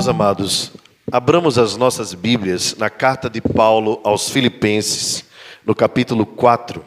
[0.00, 0.72] Meus amados,
[1.12, 5.26] abramos as nossas Bíblias na carta de Paulo aos Filipenses,
[5.62, 6.82] no capítulo 4.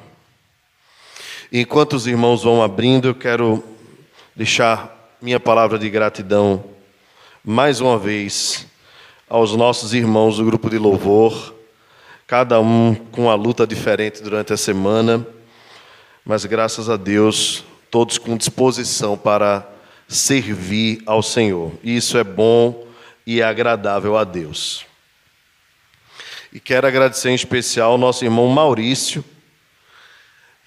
[1.52, 3.64] E enquanto os irmãos vão abrindo, eu quero
[4.36, 6.64] deixar minha palavra de gratidão
[7.46, 8.66] mais uma vez
[9.30, 11.54] aos nossos irmãos do grupo de louvor,
[12.26, 15.24] cada um com uma luta diferente durante a semana,
[16.26, 19.70] mas graças a Deus, todos com disposição para
[20.08, 21.74] servir ao Senhor.
[21.84, 22.92] Isso é bom
[23.26, 24.86] e agradável a Deus.
[26.52, 29.24] E quero agradecer em especial ao nosso irmão Maurício,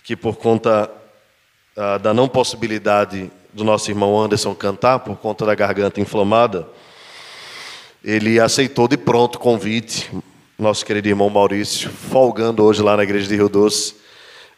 [0.03, 0.91] que por conta
[1.77, 6.69] ah, da não possibilidade do nosso irmão Anderson cantar, por conta da garganta inflamada,
[8.03, 10.11] ele aceitou de pronto o convite.
[10.59, 13.95] Nosso querido irmão Maurício, folgando hoje lá na igreja de Rio Doce,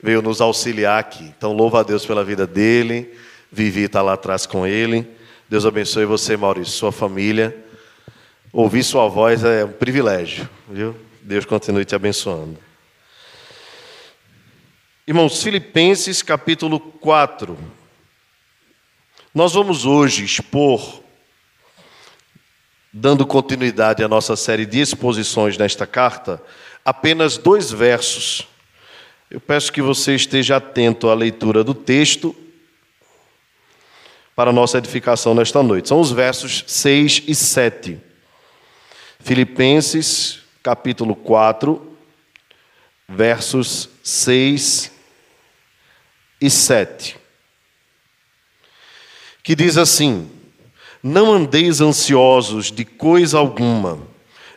[0.02, 1.24] veio nos auxiliar aqui.
[1.36, 3.12] Então, louva a Deus pela vida dele.
[3.50, 5.06] Vivi está lá atrás com ele.
[5.48, 7.56] Deus abençoe você, Maurício, sua família.
[8.58, 10.96] Ouvir sua voz é um privilégio, viu?
[11.22, 12.58] Deus continue te abençoando.
[15.06, 17.56] Irmãos, Filipenses capítulo 4.
[19.32, 21.00] Nós vamos hoje expor,
[22.92, 26.42] dando continuidade à nossa série de exposições nesta carta,
[26.84, 28.48] apenas dois versos.
[29.30, 32.34] Eu peço que você esteja atento à leitura do texto
[34.34, 35.86] para a nossa edificação nesta noite.
[35.86, 38.07] São os versos 6 e 7.
[39.20, 41.96] Filipenses, capítulo 4,
[43.08, 44.92] versos 6
[46.40, 47.16] e 7,
[49.42, 50.30] que diz assim:
[51.02, 53.98] Não andeis ansiosos de coisa alguma,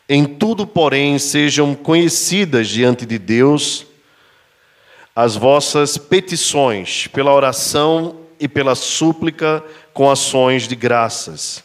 [0.08, 3.86] em tudo, porém, sejam conhecidas diante de Deus
[5.16, 11.64] as vossas petições, pela oração e pela súplica, com ações de graças.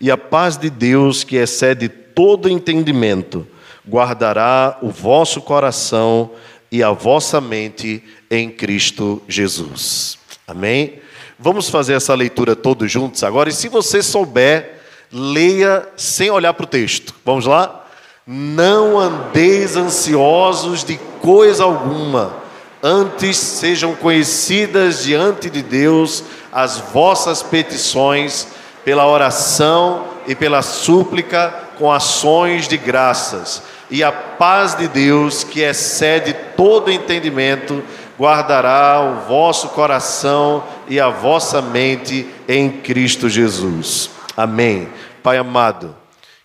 [0.00, 3.46] E a paz de Deus, que excede todo entendimento,
[3.88, 6.30] guardará o vosso coração
[6.70, 10.18] e a vossa mente em Cristo Jesus.
[10.46, 11.00] Amém?
[11.38, 13.48] Vamos fazer essa leitura todos juntos agora.
[13.48, 17.14] E se você souber, leia sem olhar para o texto.
[17.24, 17.86] Vamos lá?
[18.26, 22.36] Não andeis ansiosos de coisa alguma,
[22.82, 26.22] antes sejam conhecidas diante de Deus
[26.52, 28.46] as vossas petições
[28.84, 35.60] pela oração e pela súplica com ações de graças e a paz de Deus, que
[35.60, 37.82] excede todo entendimento,
[38.18, 44.10] guardará o vosso coração e a vossa mente em Cristo Jesus.
[44.36, 44.90] Amém.
[45.22, 45.96] Pai amado,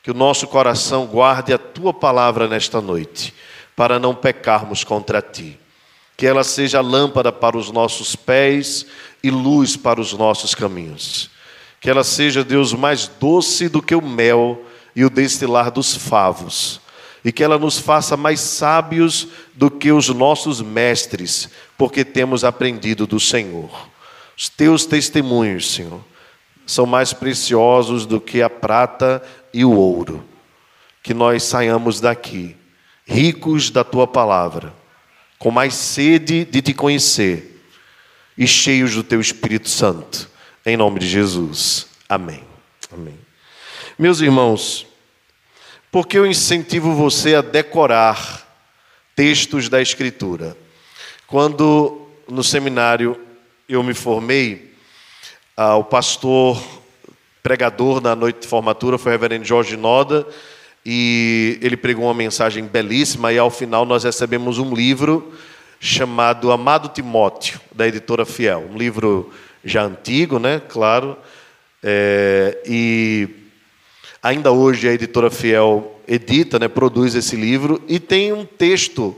[0.02, 3.34] que o nosso coração guarde a tua palavra nesta noite,
[3.76, 5.60] para não pecarmos contra ti.
[6.16, 8.86] Que ela seja lâmpada para os nossos pés
[9.22, 11.30] e luz para os nossos caminhos.
[11.82, 14.65] Que ela seja, Deus, mais doce do que o mel
[14.96, 16.82] e o destilar dos favos
[17.26, 23.08] e que ela nos faça mais sábios do que os nossos mestres, porque temos aprendido
[23.08, 23.90] do Senhor.
[24.38, 26.02] Os teus testemunhos, Senhor,
[26.68, 30.24] são mais preciosos do que a prata e o ouro.
[31.02, 32.56] Que nós saiamos daqui
[33.08, 34.72] ricos da tua palavra,
[35.40, 37.64] com mais sede de te conhecer
[38.38, 40.30] e cheios do teu Espírito Santo.
[40.64, 41.88] Em nome de Jesus.
[42.08, 42.44] Amém.
[42.94, 43.18] Amém.
[43.98, 44.86] Meus irmãos,
[45.90, 48.46] porque eu incentivo você a decorar
[49.16, 50.58] textos da Escritura.
[51.26, 53.18] Quando no seminário
[53.70, 54.74] eu me formei,
[55.56, 56.62] ah, o pastor
[57.42, 60.28] pregador na noite de formatura foi o reverendo Jorge Noda,
[60.86, 65.34] e ele pregou uma mensagem belíssima, e ao final nós recebemos um livro
[65.80, 68.70] chamado Amado Timóteo, da editora Fiel.
[68.74, 69.32] Um livro
[69.64, 70.62] já antigo, né?
[70.68, 71.18] Claro.
[71.82, 73.45] É, e
[74.26, 79.16] Ainda hoje a editora Fiel edita, né, produz esse livro e tem um texto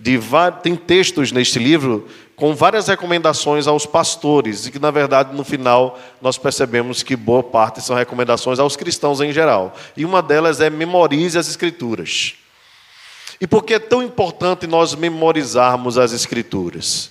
[0.00, 0.16] de
[0.62, 2.06] tem textos neste livro
[2.36, 7.42] com várias recomendações aos pastores e que na verdade no final nós percebemos que boa
[7.42, 9.74] parte são recomendações aos cristãos em geral.
[9.96, 12.34] E uma delas é memorize as escrituras.
[13.40, 17.10] E por que é tão importante nós memorizarmos as escrituras?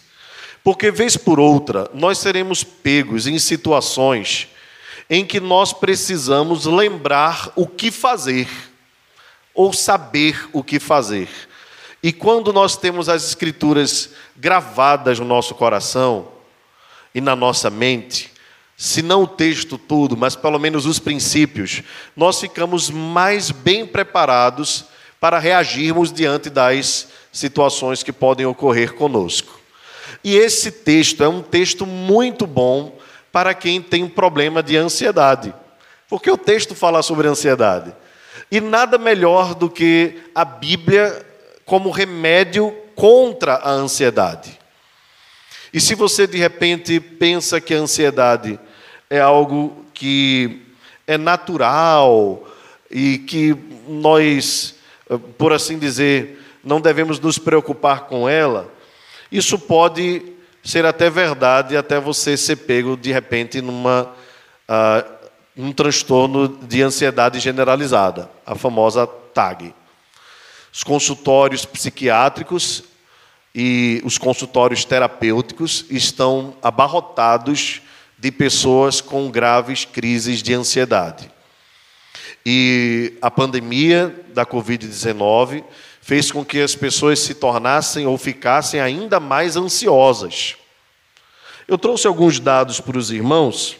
[0.63, 4.47] Porque vez por outra nós seremos pegos em situações
[5.09, 8.47] em que nós precisamos lembrar o que fazer,
[9.53, 11.29] ou saber o que fazer.
[12.01, 16.27] E quando nós temos as Escrituras gravadas no nosso coração
[17.15, 18.31] e na nossa mente,
[18.75, 21.83] se não o texto todo, mas pelo menos os princípios,
[22.15, 24.85] nós ficamos mais bem preparados
[25.19, 29.59] para reagirmos diante das situações que podem ocorrer conosco.
[30.23, 32.97] E esse texto é um texto muito bom
[33.33, 35.51] para quem tem um problema de ansiedade.
[36.07, 37.91] Porque o texto fala sobre ansiedade.
[38.51, 41.25] E nada melhor do que a Bíblia
[41.65, 44.59] como remédio contra a ansiedade.
[45.73, 48.59] E se você de repente pensa que a ansiedade
[49.09, 50.61] é algo que
[51.07, 52.47] é natural
[52.91, 53.57] e que
[53.87, 54.75] nós,
[55.39, 58.71] por assim dizer, não devemos nos preocupar com ela,
[59.31, 60.32] isso pode
[60.63, 64.13] ser até verdade até você ser pego de repente numa
[64.69, 65.13] uh,
[65.55, 69.73] um transtorno de ansiedade generalizada, a famosa TAG.
[70.71, 72.83] Os consultórios psiquiátricos
[73.53, 77.81] e os consultórios terapêuticos estão abarrotados
[78.17, 81.29] de pessoas com graves crises de ansiedade.
[82.43, 85.63] E a pandemia da Covid-19
[86.03, 90.57] fez com que as pessoas se tornassem ou ficassem ainda mais ansiosas.
[91.65, 93.77] Eu trouxe alguns dados para os irmãos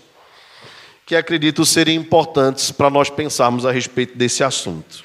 [1.05, 5.03] que acredito serem importantes para nós pensarmos a respeito desse assunto.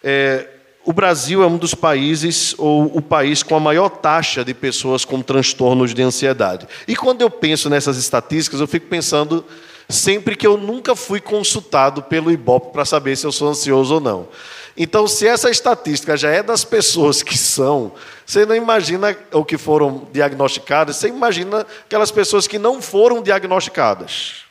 [0.00, 0.46] É,
[0.84, 5.04] o Brasil é um dos países, ou o país com a maior taxa de pessoas
[5.04, 6.68] com transtornos de ansiedade.
[6.86, 9.44] E quando eu penso nessas estatísticas, eu fico pensando
[9.88, 14.00] sempre que eu nunca fui consultado pelo IBOP para saber se eu sou ansioso ou
[14.00, 14.28] não.
[14.76, 17.92] Então, se essa estatística já é das pessoas que são,
[18.24, 24.44] você não imagina o que foram diagnosticadas, você imagina aquelas pessoas que não foram diagnosticadas.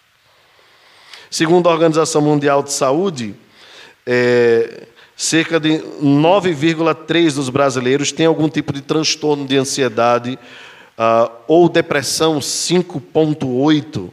[1.31, 3.35] Segundo a Organização Mundial de Saúde,
[4.05, 10.39] é, cerca de 9,3% dos brasileiros têm algum tipo de transtorno de ansiedade
[10.97, 14.09] uh, ou depressão, 5,8%.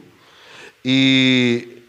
[0.83, 1.81] E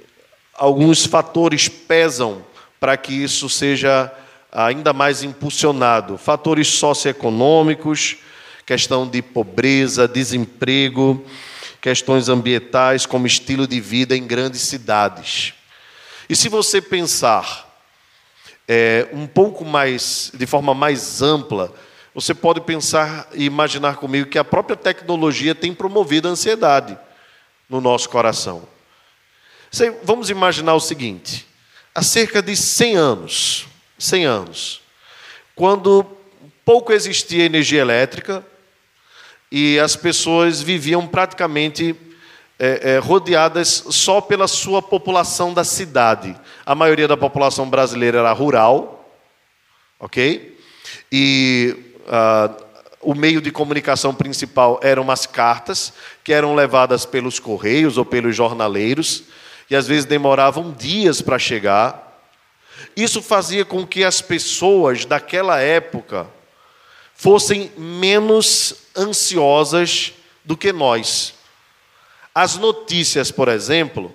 [0.54, 2.42] alguns fatores pesam
[2.80, 4.12] para que isso seja
[4.50, 6.16] ainda mais impulsionado.
[6.16, 8.16] Fatores socioeconômicos,
[8.64, 11.24] questão de pobreza, desemprego,
[11.80, 15.54] questões ambientais, como estilo de vida em grandes cidades.
[16.28, 17.66] E se você pensar
[18.68, 21.72] é, um pouco mais, de forma mais ampla,
[22.14, 26.98] você pode pensar e imaginar comigo que a própria tecnologia tem promovido a ansiedade
[27.68, 28.68] no nosso coração.
[30.02, 31.47] Vamos imaginar o seguinte:
[31.98, 33.66] há cerca de 100 anos,
[33.98, 34.80] 100 anos,
[35.56, 36.06] quando
[36.64, 38.46] pouco existia energia elétrica,
[39.50, 41.96] e as pessoas viviam praticamente
[42.56, 46.36] é, é, rodeadas só pela sua população da cidade.
[46.64, 49.12] A maioria da população brasileira era rural,
[49.98, 50.56] ok?
[51.10, 51.74] E
[52.06, 52.54] ah,
[53.00, 55.92] o meio de comunicação principal eram as cartas,
[56.22, 59.24] que eram levadas pelos correios ou pelos jornaleiros,
[59.70, 62.20] e às vezes demoravam dias para chegar.
[62.96, 66.26] Isso fazia com que as pessoas daquela época
[67.14, 70.12] fossem menos ansiosas
[70.44, 71.34] do que nós.
[72.34, 74.14] As notícias, por exemplo,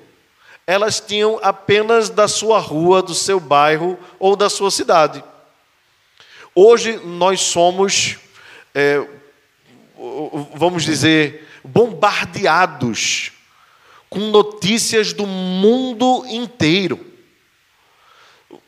[0.65, 5.23] elas tinham apenas da sua rua, do seu bairro ou da sua cidade.
[6.55, 8.17] Hoje nós somos,
[8.73, 9.05] é,
[10.55, 13.32] vamos dizer, bombardeados
[14.13, 17.04] com notícias do mundo inteiro.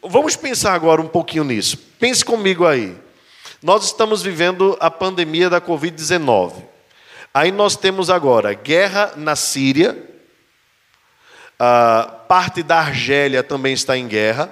[0.02, 1.78] Vamos pensar agora um pouquinho nisso.
[2.00, 2.98] Pense comigo aí.
[3.62, 6.64] Nós estamos vivendo a pandemia da Covid-19.
[7.32, 9.96] Aí nós temos agora guerra na Síria,
[12.28, 14.52] parte da Argélia também está em guerra.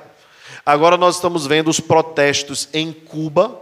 [0.63, 3.59] Agora nós estamos vendo os protestos em Cuba.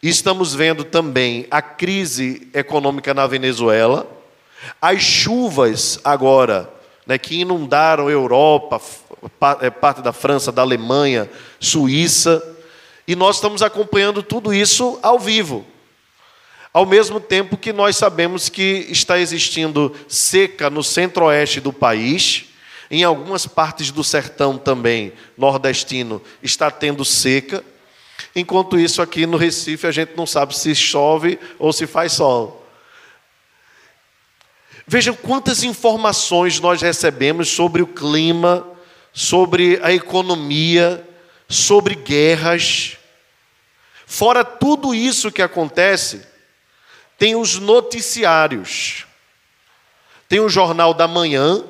[0.00, 4.21] Estamos vendo também a crise econômica na Venezuela.
[4.80, 6.72] As chuvas agora,
[7.06, 8.80] né, que inundaram Europa,
[9.60, 12.42] é, parte da França, da Alemanha, Suíça.
[13.06, 15.66] E nós estamos acompanhando tudo isso ao vivo.
[16.72, 22.46] Ao mesmo tempo que nós sabemos que está existindo seca no centro-oeste do país,
[22.90, 27.62] em algumas partes do sertão também, nordestino, está tendo seca.
[28.34, 32.61] Enquanto isso, aqui no Recife, a gente não sabe se chove ou se faz sol.
[34.86, 38.66] Vejam quantas informações nós recebemos sobre o clima,
[39.12, 41.06] sobre a economia,
[41.48, 42.96] sobre guerras.
[44.06, 46.26] Fora tudo isso que acontece,
[47.18, 49.06] tem os noticiários.
[50.28, 51.62] Tem o Jornal da Manhã.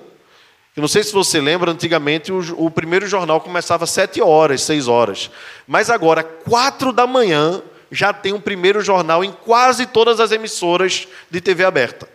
[0.74, 4.62] Eu não sei se você lembra, antigamente o, o primeiro jornal começava às sete horas,
[4.62, 5.30] seis horas.
[5.66, 10.32] Mas agora, quatro da manhã, já tem o um primeiro jornal em quase todas as
[10.32, 12.08] emissoras de TV aberta.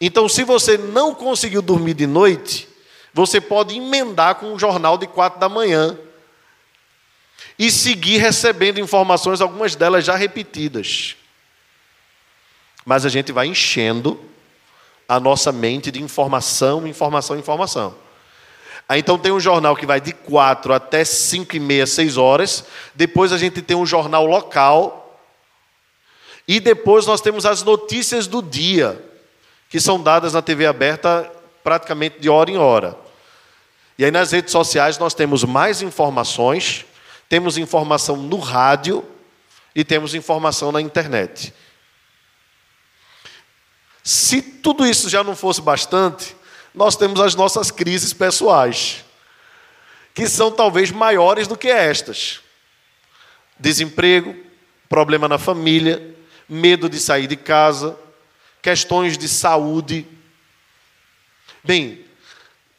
[0.00, 2.68] Então, se você não conseguiu dormir de noite,
[3.12, 5.98] você pode emendar com um jornal de quatro da manhã
[7.58, 11.16] e seguir recebendo informações, algumas delas já repetidas.
[12.84, 14.20] Mas a gente vai enchendo
[15.08, 17.94] a nossa mente de informação, informação, informação.
[18.88, 22.64] Aí então tem um jornal que vai de 4 até 5 e meia, 6 horas.
[22.94, 25.20] Depois a gente tem um jornal local.
[26.46, 29.04] E depois nós temos as notícias do dia,
[29.68, 31.30] que são dadas na TV aberta
[31.62, 32.96] praticamente de hora em hora.
[33.98, 36.86] E aí nas redes sociais nós temos mais informações,
[37.28, 39.04] temos informação no rádio
[39.74, 41.52] e temos informação na internet.
[44.02, 46.34] Se tudo isso já não fosse bastante,
[46.74, 49.04] nós temos as nossas crises pessoais,
[50.14, 52.40] que são talvez maiores do que estas:
[53.58, 54.34] desemprego,
[54.88, 56.16] problema na família,
[56.48, 57.98] medo de sair de casa,
[58.62, 60.06] questões de saúde.
[61.62, 62.04] Bem,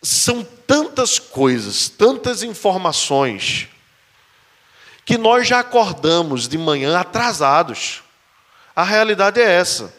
[0.02, 3.68] são tantas coisas, tantas informações,
[5.06, 8.04] que nós já acordamos de manhã atrasados.
[8.76, 9.94] A realidade é essa.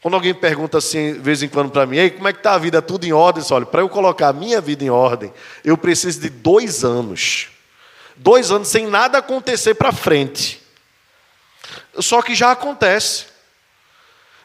[0.00, 2.54] Quando alguém pergunta assim, de vez em quando para mim, Ei, como é que está
[2.54, 2.80] a vida?
[2.80, 3.44] Tudo em ordem?
[3.50, 5.32] Olha, para eu colocar a minha vida em ordem,
[5.64, 7.48] eu preciso de dois anos.
[8.16, 10.62] Dois anos sem nada acontecer para frente.
[11.98, 13.26] Só que já acontece.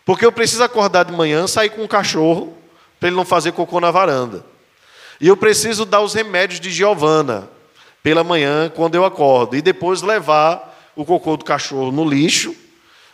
[0.05, 2.57] Porque eu preciso acordar de manhã, sair com o cachorro,
[2.99, 4.43] para ele não fazer cocô na varanda.
[5.19, 7.49] E eu preciso dar os remédios de Giovana
[8.01, 9.55] pela manhã, quando eu acordo.
[9.55, 12.55] E depois levar o cocô do cachorro no lixo.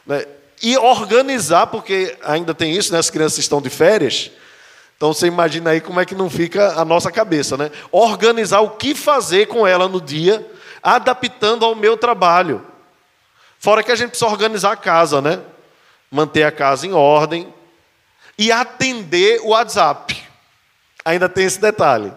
[0.05, 0.25] Né?
[0.61, 2.99] E organizar, porque ainda tem isso, né?
[2.99, 4.31] as crianças estão de férias.
[4.95, 7.69] Então você imagina aí como é que não fica a nossa cabeça, né?
[7.91, 10.43] Organizar o que fazer com ela no dia,
[10.81, 12.65] adaptando ao meu trabalho.
[13.59, 15.39] Fora que a gente precisa organizar a casa, né?
[16.09, 17.53] Manter a casa em ordem,
[18.37, 20.15] e atender o WhatsApp.
[21.03, 22.13] Ainda tem esse detalhe.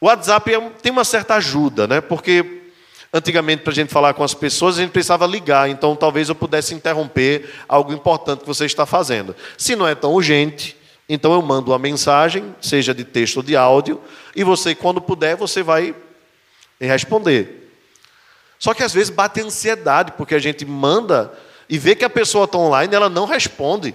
[0.00, 2.00] O WhatsApp é tem uma certa ajuda, né?
[2.00, 2.62] Porque
[3.12, 6.34] antigamente, para a gente falar com as pessoas, a gente precisava ligar, então talvez eu
[6.34, 9.34] pudesse interromper algo importante que você está fazendo.
[9.56, 10.76] Se não é tão urgente,
[11.08, 14.00] então eu mando uma mensagem, seja de texto ou de áudio,
[14.36, 15.94] e você, quando puder, você vai
[16.78, 17.72] responder.
[18.58, 21.32] Só que às vezes bate ansiedade, porque a gente manda
[21.68, 23.94] e vê que a pessoa está online ela não responde.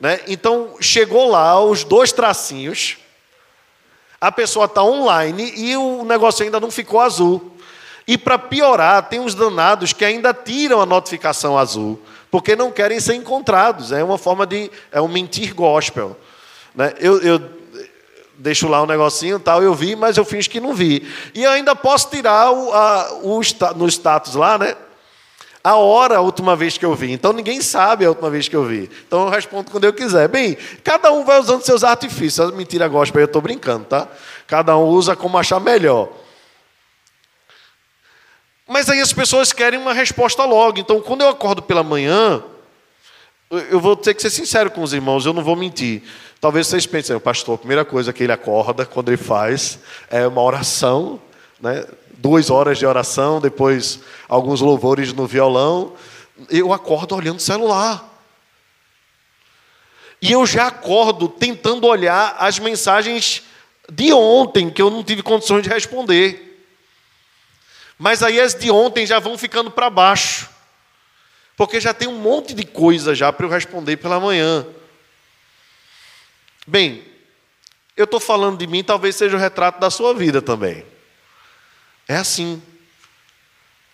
[0.00, 0.20] Né?
[0.26, 2.98] Então, chegou lá os dois tracinhos,
[4.20, 7.56] a pessoa está online e o negócio ainda não ficou azul.
[8.06, 12.00] E para piorar, tem uns danados que ainda tiram a notificação azul,
[12.30, 13.92] porque não querem ser encontrados.
[13.92, 14.70] É uma forma de.
[14.90, 16.16] É um mentir gospel.
[16.74, 16.92] Né?
[16.98, 17.40] Eu, eu
[18.38, 21.08] deixo lá um negocinho tal, eu vi, mas eu finjo que não vi.
[21.32, 23.40] E ainda posso tirar o, a, o
[23.76, 24.74] no status lá, né?
[25.64, 27.12] A hora a última vez que eu vi.
[27.12, 28.90] Então ninguém sabe a última vez que eu vi.
[29.06, 30.28] Então eu respondo quando eu quiser.
[30.28, 32.52] Bem, cada um vai usando seus artifícios.
[32.52, 34.08] Mentira gospel, eu estou brincando, tá?
[34.46, 36.08] Cada um usa como achar melhor.
[38.66, 40.78] Mas aí as pessoas querem uma resposta logo.
[40.78, 42.42] Então quando eu acordo pela manhã,
[43.70, 46.02] eu vou ter que ser sincero com os irmãos, eu não vou mentir.
[46.40, 49.78] Talvez vocês pensem, pastor, a primeira coisa que ele acorda quando ele faz
[50.10, 51.20] é uma oração,
[51.60, 51.84] né?
[52.22, 53.98] Duas horas de oração, depois
[54.28, 55.94] alguns louvores no violão,
[56.48, 58.08] eu acordo olhando o celular.
[60.22, 63.42] E eu já acordo tentando olhar as mensagens
[63.90, 66.64] de ontem, que eu não tive condições de responder.
[67.98, 70.48] Mas aí as de ontem já vão ficando para baixo.
[71.56, 74.64] Porque já tem um monte de coisa já para eu responder pela manhã.
[76.68, 77.04] Bem,
[77.96, 80.91] eu estou falando de mim, talvez seja o retrato da sua vida também.
[82.12, 82.60] É assim.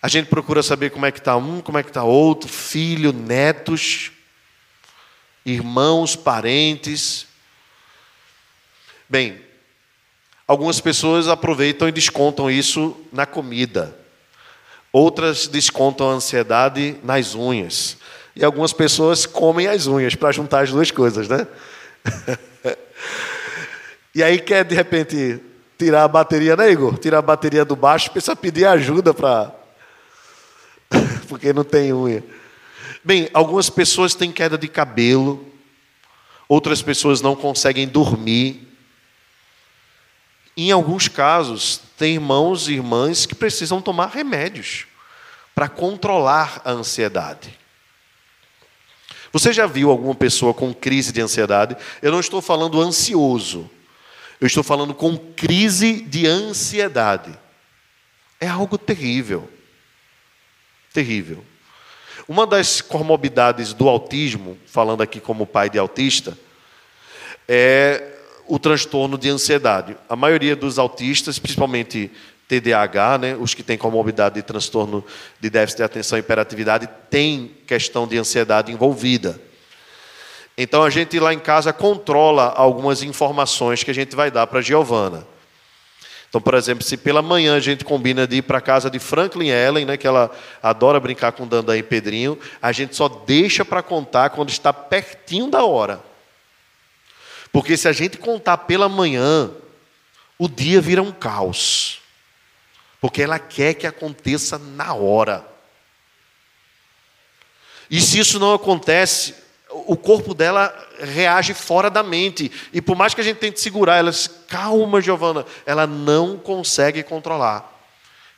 [0.03, 3.13] A gente procura saber como é que está um, como é que está outro, filho,
[3.13, 4.11] netos,
[5.47, 7.29] irmãos, parentes.
[9.09, 9.41] Bem,
[10.49, 13.97] algumas pessoas aproveitam e descontam isso na comida.
[14.93, 17.99] Outras descontam a ansiedade nas unhas.
[18.35, 21.47] E algumas pessoas comem as unhas para juntar as duas coisas, né?
[24.13, 25.41] e aí quer de repente
[25.79, 26.99] tirar a bateria, né, Igor?
[26.99, 29.55] Tirar a bateria do baixo, precisa pedir ajuda para.
[31.29, 32.25] Porque não tem unha.
[33.05, 35.47] Bem, algumas pessoas têm queda de cabelo,
[36.49, 38.67] outras pessoas não conseguem dormir.
[40.57, 44.87] Em alguns casos, tem irmãos e irmãs que precisam tomar remédios
[45.55, 47.57] para controlar a ansiedade.
[49.33, 51.77] Você já viu alguma pessoa com crise de ansiedade?
[52.03, 53.71] Eu não estou falando ansioso.
[54.41, 57.37] Eu estou falando com crise de ansiedade.
[58.41, 59.51] É algo terrível.
[60.93, 61.45] Terrível.
[62.29, 66.37] Uma das comorbidades do autismo, falando aqui como pai de autista,
[67.49, 68.15] é
[68.47, 69.97] o transtorno de ansiedade.
[70.09, 72.11] A maioria dos autistas, principalmente
[72.47, 75.05] TDAH, né, os que têm comorbidade de transtorno
[75.41, 79.41] de déficit de atenção e hiperatividade, tem questão de ansiedade envolvida.
[80.61, 84.59] Então a gente lá em casa controla algumas informações que a gente vai dar para
[84.59, 85.25] a Giovana.
[86.29, 88.99] Então, por exemplo, se pela manhã a gente combina de ir para a casa de
[88.99, 93.65] Franklin Ellen, né, que ela adora brincar com Dandan e Pedrinho, a gente só deixa
[93.65, 96.03] para contar quando está pertinho da hora.
[97.53, 99.53] Porque se a gente contar pela manhã,
[100.37, 102.01] o dia vira um caos.
[103.01, 105.47] Porque ela quer que aconteça na hora.
[107.89, 112.51] E se isso não acontece, o corpo dela reage fora da mente.
[112.73, 117.03] E por mais que a gente tente segurar, ela diz, calma, Giovana, ela não consegue
[117.03, 117.73] controlar.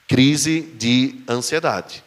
[0.08, 2.02] Crise de ansiedade.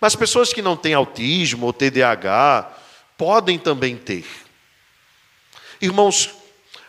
[0.00, 2.70] Mas pessoas que não têm autismo ou TDAH
[3.16, 4.26] podem também ter.
[5.80, 6.34] Irmãos,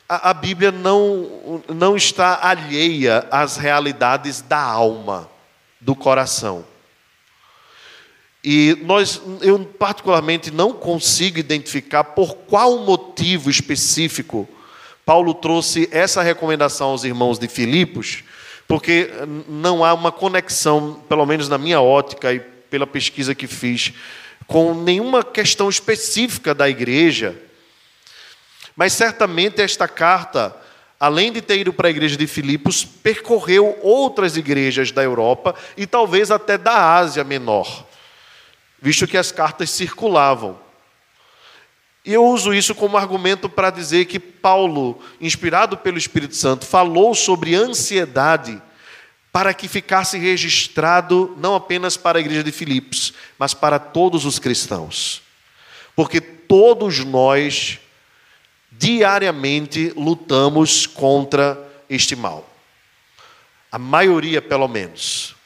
[0.07, 5.29] a, a Bíblia não, não está alheia às realidades da alma,
[5.79, 6.65] do coração.
[8.43, 14.47] E nós, eu particularmente não consigo identificar por qual motivo específico
[15.05, 18.25] Paulo trouxe essa recomendação aos irmãos de Filipos,
[18.67, 19.09] porque
[19.47, 23.93] não há uma conexão, pelo menos na minha ótica e pela pesquisa que fiz,
[24.45, 27.41] com nenhuma questão específica da igreja.
[28.75, 30.53] Mas certamente esta carta,
[30.99, 35.87] além de ter ido para a igreja de Filipos, percorreu outras igrejas da Europa e
[35.87, 37.86] talvez até da Ásia Menor
[38.81, 40.59] visto que as cartas circulavam.
[42.05, 47.13] E eu uso isso como argumento para dizer que Paulo, inspirado pelo Espírito Santo, falou
[47.13, 48.61] sobre ansiedade
[49.31, 54.39] para que ficasse registrado não apenas para a igreja de Filipos, mas para todos os
[54.39, 55.21] cristãos.
[55.95, 57.79] Porque todos nós
[58.71, 61.57] diariamente lutamos contra
[61.89, 62.47] este mal.
[63.71, 65.36] A maioria, pelo menos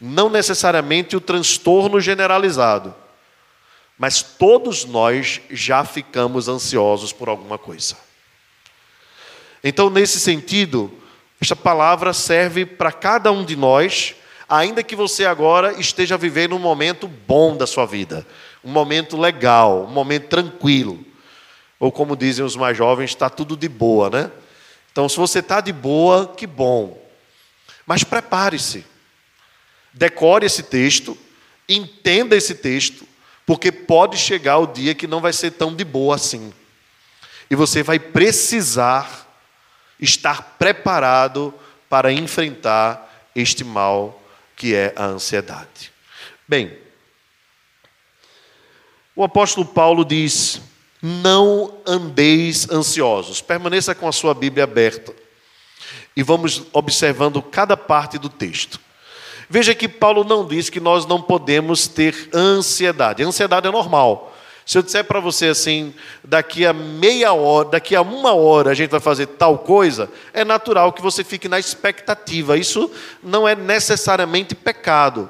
[0.00, 2.94] não necessariamente o transtorno generalizado,
[3.98, 7.96] mas todos nós já ficamos ansiosos por alguma coisa.
[9.62, 10.90] Então, nesse sentido,
[11.38, 14.14] esta palavra serve para cada um de nós,
[14.48, 18.26] ainda que você agora esteja vivendo um momento bom da sua vida,
[18.64, 21.04] um momento legal, um momento tranquilo.
[21.78, 24.30] Ou como dizem os mais jovens, está tudo de boa, né?
[24.92, 26.98] Então, se você está de boa, que bom.
[27.86, 28.84] Mas prepare-se.
[29.92, 31.16] Decore esse texto,
[31.68, 33.06] entenda esse texto,
[33.44, 36.52] porque pode chegar o dia que não vai ser tão de boa assim.
[37.50, 39.26] E você vai precisar
[39.98, 41.52] estar preparado
[41.88, 44.22] para enfrentar este mal
[44.54, 45.92] que é a ansiedade.
[46.46, 46.78] Bem,
[49.16, 50.60] o apóstolo Paulo diz:
[51.02, 53.40] Não andeis ansiosos.
[53.40, 55.14] Permaneça com a sua Bíblia aberta.
[56.16, 58.80] E vamos observando cada parte do texto.
[59.52, 63.24] Veja que Paulo não diz que nós não podemos ter ansiedade.
[63.24, 64.32] Ansiedade é normal.
[64.64, 68.74] Se eu disser para você assim, daqui a meia hora, daqui a uma hora a
[68.74, 72.56] gente vai fazer tal coisa, é natural que você fique na expectativa.
[72.56, 72.88] Isso
[73.20, 75.28] não é necessariamente pecado.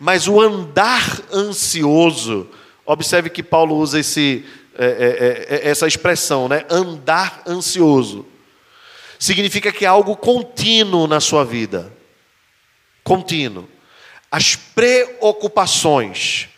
[0.00, 2.48] Mas o andar ansioso,
[2.84, 4.44] observe que Paulo usa esse,
[4.76, 6.64] é, é, é, essa expressão, né?
[6.68, 8.26] andar ansioso.
[9.20, 11.96] Significa que é algo contínuo na sua vida
[13.08, 13.66] contínuo.
[14.30, 16.50] As preocupações,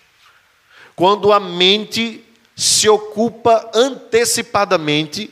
[0.96, 2.24] quando a mente
[2.56, 5.30] se ocupa antecipadamente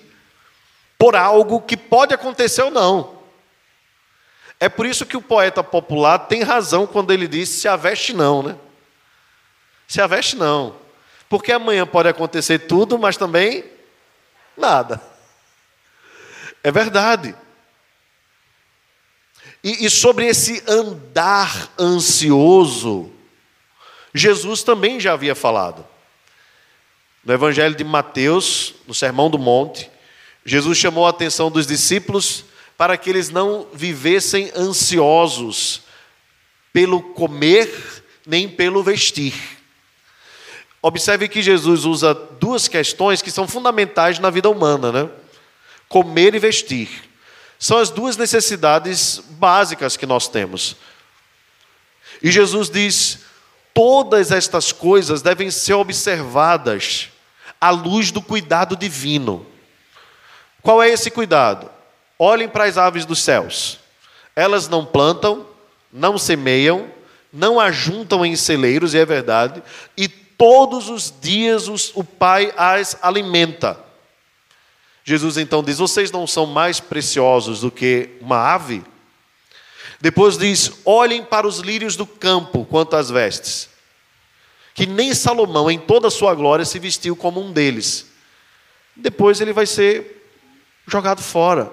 [0.97, 3.19] por algo que pode acontecer ou não.
[4.61, 8.43] É por isso que o poeta popular tem razão quando ele diz: se aveste não,
[8.43, 8.57] né?
[9.87, 10.77] Se aveste não.
[11.29, 13.65] Porque amanhã pode acontecer tudo, mas também
[14.57, 15.03] nada.
[16.63, 17.35] É verdade.
[19.63, 23.11] E, e sobre esse andar ansioso,
[24.15, 25.85] Jesus também já havia falado.
[27.25, 29.91] No Evangelho de Mateus, no Sermão do Monte,
[30.45, 32.45] Jesus chamou a atenção dos discípulos
[32.77, 35.83] para que eles não vivessem ansiosos
[36.73, 39.35] pelo comer nem pelo vestir.
[40.81, 45.11] Observe que Jesus usa duas questões que são fundamentais na vida humana, né?
[45.89, 47.08] Comer e vestir.
[47.59, 50.77] São as duas necessidades básicas que nós temos.
[52.23, 53.21] E Jesus diz:
[53.75, 57.09] todas estas coisas devem ser observadas
[57.61, 59.47] à luz do cuidado divino.
[60.63, 61.71] Qual é esse cuidado?
[62.19, 63.79] Olhem para as aves dos céus.
[64.35, 65.47] Elas não plantam,
[65.93, 66.89] não semeiam,
[67.33, 69.63] não ajuntam em celeiros, e é verdade,
[69.97, 73.88] e todos os dias o Pai as alimenta.
[75.09, 78.85] Jesus então diz: Vocês não são mais preciosos do que uma ave?
[79.99, 83.71] Depois diz: Olhem para os lírios do campo quanto às vestes,
[84.75, 88.05] que nem Salomão, em toda a sua glória, se vestiu como um deles.
[88.95, 90.31] Depois ele vai ser
[90.87, 91.73] jogado fora.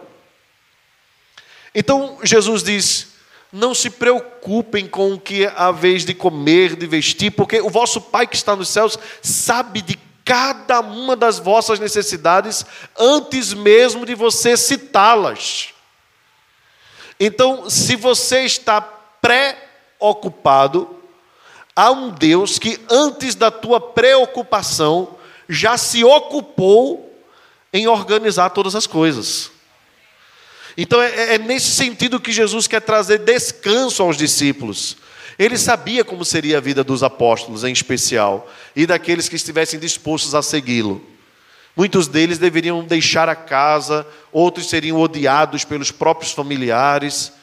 [1.73, 3.15] Então Jesus diz:
[3.51, 7.99] não se preocupem com o que há vez de comer, de vestir, porque o vosso
[7.99, 12.65] Pai que está nos céus sabe de cada uma das vossas necessidades
[12.97, 15.69] antes mesmo de você citá-las.
[17.19, 18.81] Então, se você está
[20.01, 20.99] preocupado,
[21.75, 25.15] há um Deus que antes da tua preocupação
[25.47, 27.05] já se ocupou
[27.71, 29.51] em organizar todas as coisas.
[30.77, 34.97] Então é, é, nesse sentido que Jesus quer trazer descanso aos discípulos.
[35.37, 40.33] Ele sabia como seria a vida dos apóstolos, em especial, e daqueles que estivessem dispostos
[40.33, 41.05] a segui-lo.
[41.75, 47.33] Muitos deles deveriam deixar a casa, outros seriam odiados pelos próprios familiares.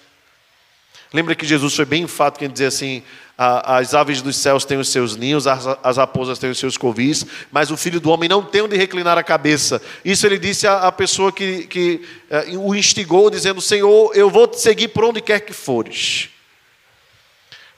[1.13, 3.03] Lembra que Jesus foi bem enfático quem dizia assim:
[3.37, 7.71] as aves dos céus têm os seus ninhos, as raposas têm os seus covis, mas
[7.71, 9.83] o filho do homem não tem onde reclinar a cabeça.
[10.03, 12.01] Isso ele disse à pessoa que, que
[12.31, 16.31] uh, o instigou, dizendo: Senhor, eu vou te seguir por onde quer que fores.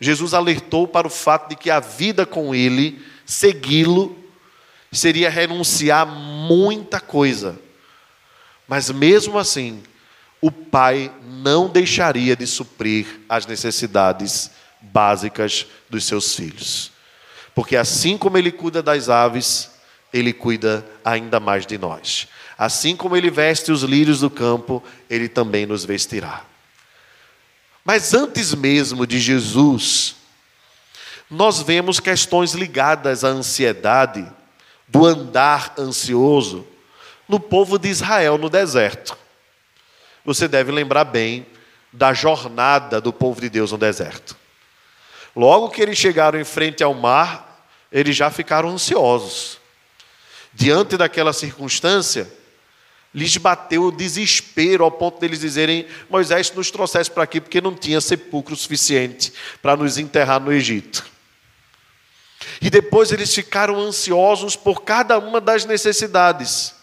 [0.00, 4.18] Jesus alertou para o fato de que a vida com ele, segui-lo,
[4.92, 7.58] seria renunciar muita coisa.
[8.66, 9.82] Mas mesmo assim,
[10.40, 16.92] o pai não deixaria de suprir as necessidades básicas dos seus filhos.
[17.54, 19.70] Porque assim como ele cuida das aves,
[20.12, 22.28] ele cuida ainda mais de nós.
[22.56, 26.44] Assim como ele veste os lírios do campo, ele também nos vestirá.
[27.84, 30.16] Mas antes mesmo de Jesus,
[31.30, 34.26] nós vemos questões ligadas à ansiedade,
[34.88, 36.66] do andar ansioso,
[37.28, 39.16] no povo de Israel no deserto.
[40.24, 41.46] Você deve lembrar bem
[41.92, 44.36] da jornada do povo de Deus no deserto.
[45.34, 49.58] Logo que eles chegaram em frente ao mar, eles já ficaram ansiosos.
[50.52, 52.32] Diante daquela circunstância,
[53.14, 57.74] lhes bateu o desespero ao ponto deles dizerem: Moisés nos trouxesse para aqui porque não
[57.74, 61.06] tinha sepulcro suficiente para nos enterrar no Egito.
[62.60, 66.74] E depois eles ficaram ansiosos por cada uma das necessidades.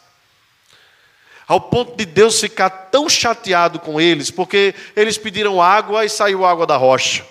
[1.48, 6.46] Ao ponto de Deus ficar tão chateado com eles, porque eles pediram água e saiu
[6.46, 7.26] água da rocha.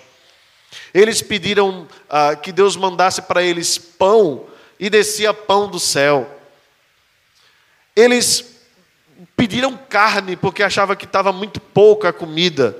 [0.93, 4.45] Eles pediram ah, que Deus mandasse para eles pão
[4.79, 6.29] e descia pão do céu.
[7.95, 8.50] Eles
[9.35, 12.75] pediram carne porque achavam que estava muito pouca a comida.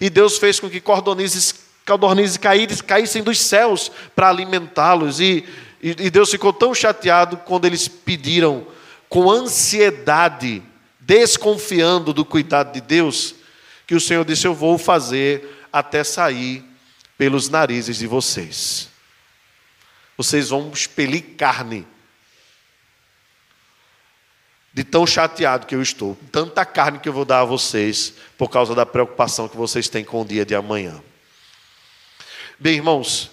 [0.00, 1.54] E Deus fez com que cordonizes,
[1.86, 2.38] codornizes
[2.86, 5.20] caíssem dos céus para alimentá-los.
[5.20, 5.44] E,
[5.82, 8.66] e, e Deus ficou tão chateado quando eles pediram
[9.08, 10.62] com ansiedade,
[11.00, 13.34] desconfiando do cuidado de Deus,
[13.86, 16.64] que o Senhor disse: Eu vou fazer até sair
[17.16, 18.88] pelos narizes de vocês.
[20.16, 21.86] Vocês vão expelir carne
[24.76, 28.50] de tão chateado que eu estou, tanta carne que eu vou dar a vocês por
[28.50, 31.02] causa da preocupação que vocês têm com o dia de amanhã.
[32.58, 33.30] Bem, irmãos,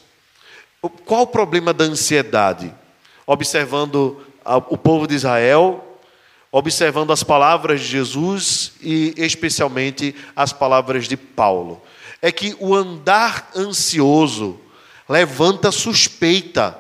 [1.03, 2.73] qual o problema da ansiedade?
[3.27, 4.25] Observando
[4.69, 5.99] o povo de Israel,
[6.49, 11.81] observando as palavras de Jesus e especialmente as palavras de Paulo.
[12.21, 14.61] É que o andar ansioso
[15.09, 16.79] levanta suspeita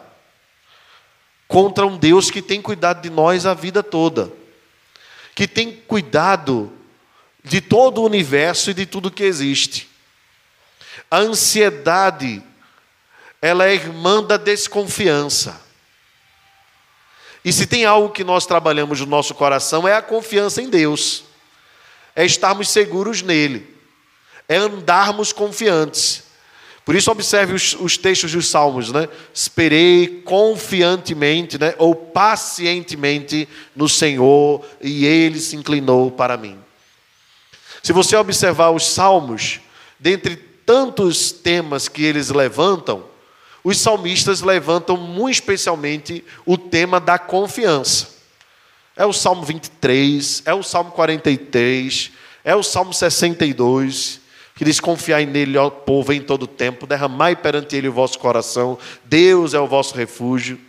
[1.49, 4.41] contra um Deus que tem cuidado de nós a vida toda
[5.35, 6.71] que tem cuidado
[7.43, 9.89] de todo o universo e de tudo que existe.
[11.09, 12.41] A ansiedade,
[13.41, 15.61] ela é irmã da desconfiança.
[17.43, 21.25] E se tem algo que nós trabalhamos no nosso coração é a confiança em Deus,
[22.15, 23.75] é estarmos seguros nele,
[24.47, 26.23] é andarmos confiantes.
[26.85, 29.07] Por isso, observe os, os, textos dos Salmos, né?
[29.33, 31.73] Esperei confiantemente, né?
[31.77, 36.59] ou pacientemente no Senhor, e Ele se inclinou para mim.
[37.81, 39.61] Se você observar os Salmos,
[39.97, 43.05] dentre tantos temas que eles levantam,
[43.63, 48.09] os salmistas levantam muito especialmente o tema da confiança.
[48.95, 52.11] É o Salmo 23, é o Salmo 43,
[52.43, 54.22] é o Salmo 62
[54.63, 59.53] diz: Confiai nele, ó povo, em todo tempo, derramai perante ele o vosso coração, Deus
[59.53, 60.59] é o vosso refúgio.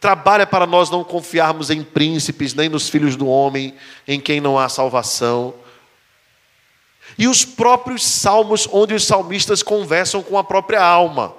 [0.00, 3.74] Trabalha para nós não confiarmos em príncipes, nem nos filhos do homem,
[4.06, 5.54] em quem não há salvação.
[7.18, 11.34] E os próprios salmos, onde os salmistas conversam com a própria alma.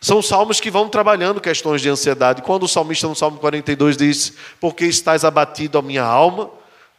[0.00, 2.42] São salmos que vão trabalhando questões de ansiedade.
[2.42, 6.50] Quando o salmista no Salmo 42 diz: Porque estás abatido a minha alma?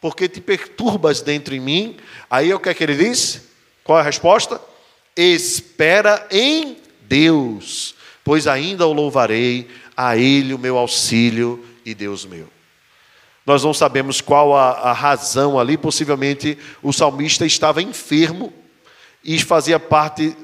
[0.04, 1.96] Porque te perturbas dentro em mim.
[2.28, 3.40] Aí o que é que ele diz?
[3.82, 4.60] Qual é a resposta?
[5.16, 6.76] Espera em
[7.08, 12.50] Deus, pois ainda o louvarei, a Ele o meu auxílio e Deus meu.
[13.46, 18.52] Nós não sabemos qual a, a razão ali, possivelmente o salmista estava enfermo
[19.24, 20.36] e fazia parte,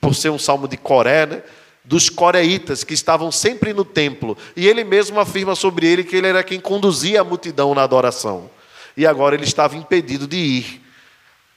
[0.00, 1.42] por ser um salmo de Coré, né,
[1.84, 4.36] dos coreitas que estavam sempre no templo.
[4.56, 8.50] E ele mesmo afirma sobre ele que ele era quem conduzia a multidão na adoração.
[8.96, 10.82] E agora ele estava impedido de ir.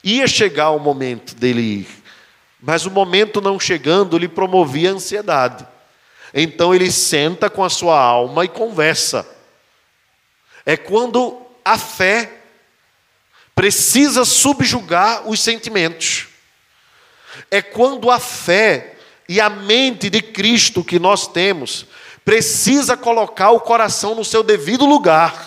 [0.04, 1.88] Ia chegar o momento dele ir,
[2.62, 5.68] mas o momento não chegando lhe promovia ansiedade.
[6.34, 9.28] Então ele senta com a sua alma e conversa.
[10.66, 12.42] É quando a fé
[13.56, 16.28] precisa subjugar os sentimentos.
[17.50, 18.96] É quando a fé
[19.28, 21.86] e a mente de Cristo que nós temos
[22.24, 25.47] precisa colocar o coração no seu devido lugar.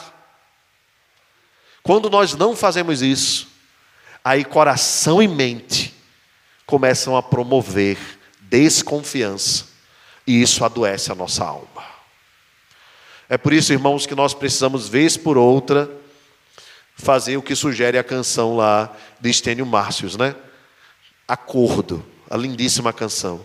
[1.90, 3.48] Quando nós não fazemos isso,
[4.24, 5.92] aí coração e mente
[6.64, 7.98] começam a promover
[8.42, 9.64] desconfiança,
[10.24, 11.84] e isso adoece a nossa alma.
[13.28, 15.90] É por isso, irmãos, que nós precisamos, vez por outra,
[16.94, 20.36] fazer o que sugere a canção lá de Estênio Márcios, né?
[21.26, 23.44] Acordo, a lindíssima canção.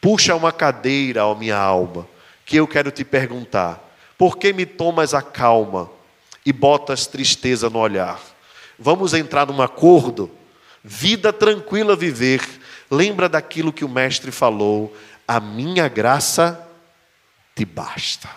[0.00, 2.04] Puxa uma cadeira, ó minha alma,
[2.44, 3.80] que eu quero te perguntar:
[4.18, 5.93] por que me tomas a calma
[6.44, 8.20] e botas tristeza no olhar?
[8.78, 10.30] Vamos entrar num acordo?
[10.82, 12.42] Vida tranquila viver.
[12.90, 14.94] Lembra daquilo que o mestre falou:
[15.26, 16.68] a minha graça
[17.54, 18.28] te basta.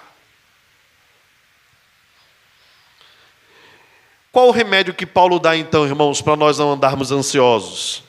[4.31, 8.03] Qual o remédio que Paulo dá então, irmãos, para nós não andarmos ansiosos?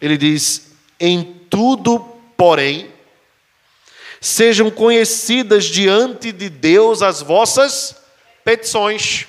[0.00, 2.00] Ele diz: em tudo,
[2.36, 2.90] porém,
[4.20, 7.99] sejam conhecidas diante de Deus as vossas
[8.44, 9.26] petições.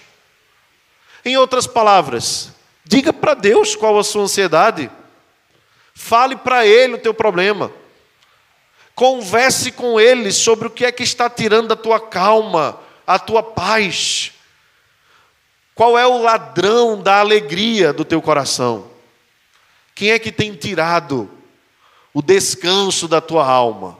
[1.23, 2.51] Em outras palavras,
[2.83, 4.89] diga para Deus qual a sua ansiedade.
[5.93, 7.71] Fale para Ele o teu problema.
[8.95, 13.43] Converse com Ele sobre o que é que está tirando a tua calma, a tua
[13.43, 14.31] paz.
[15.75, 18.89] Qual é o ladrão da alegria do teu coração?
[19.95, 21.29] Quem é que tem tirado
[22.13, 23.97] o descanso da tua alma?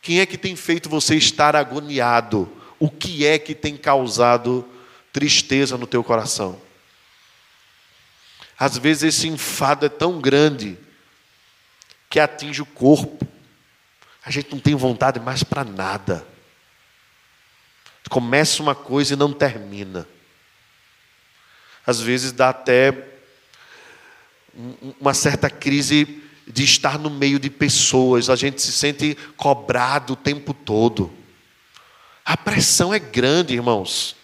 [0.00, 2.50] Quem é que tem feito você estar agoniado?
[2.78, 4.68] O que é que tem causado
[5.14, 6.60] tristeza no teu coração.
[8.58, 10.76] Às vezes esse enfado é tão grande
[12.10, 13.24] que atinge o corpo.
[14.24, 16.26] A gente não tem vontade mais para nada.
[18.10, 20.06] Começa uma coisa e não termina.
[21.86, 23.06] Às vezes dá até
[25.00, 30.16] uma certa crise de estar no meio de pessoas, a gente se sente cobrado o
[30.16, 31.12] tempo todo.
[32.24, 34.16] A pressão é grande, irmãos.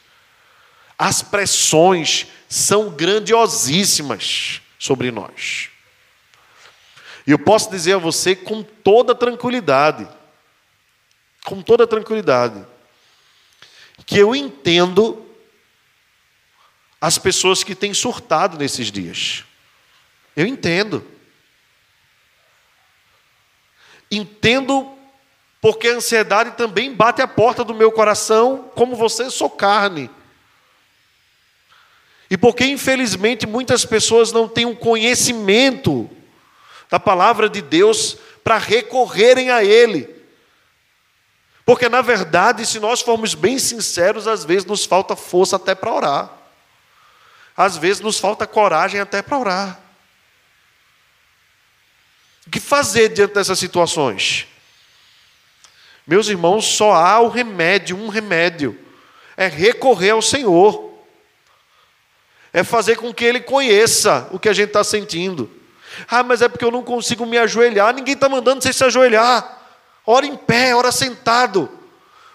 [0.99, 5.69] As pressões são grandiosíssimas sobre nós.
[7.27, 10.09] E eu posso dizer a você com toda tranquilidade,
[11.45, 12.65] com toda tranquilidade,
[14.07, 15.27] que eu entendo
[17.01, 19.45] as pessoas que têm surtado nesses dias.
[20.37, 21.07] Eu entendo.
[24.11, 24.99] Entendo
[25.61, 30.11] porque a ansiedade também bate a porta do meu coração, como você, sou carne.
[32.31, 36.09] E porque, infelizmente, muitas pessoas não têm um conhecimento
[36.89, 40.09] da palavra de Deus para recorrerem a Ele.
[41.67, 45.93] Porque, na verdade, se nós formos bem sinceros, às vezes nos falta força até para
[45.93, 46.31] orar.
[47.57, 49.81] Às vezes nos falta coragem até para orar.
[52.47, 54.50] O que fazer diante dessas situações?
[56.11, 58.77] Meus irmãos, só há o remédio, um remédio:
[59.37, 60.91] é recorrer ao Senhor
[62.53, 65.51] é fazer com que ele conheça o que a gente está sentindo.
[66.09, 67.95] Ah, mas é porque eu não consigo me ajoelhar.
[67.95, 69.59] Ninguém está mandando você se ajoelhar.
[70.07, 71.71] Ora em pé, ora sentado,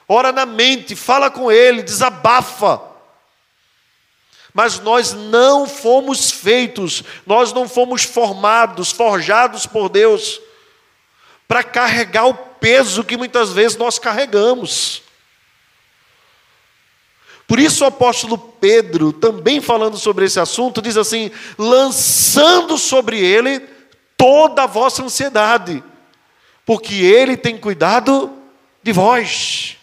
[0.08, 2.82] ora na mente, fala com ele, desabafa.
[4.54, 10.40] Mas nós não fomos feitos, nós não fomos formados, forjados por Deus,
[11.46, 12.34] para carregar o
[12.66, 15.04] peso que muitas vezes nós carregamos.
[17.46, 23.60] Por isso o apóstolo Pedro, também falando sobre esse assunto, diz assim: lançando sobre ele
[24.18, 25.84] toda a vossa ansiedade,
[26.66, 28.36] porque ele tem cuidado
[28.82, 29.78] de vós.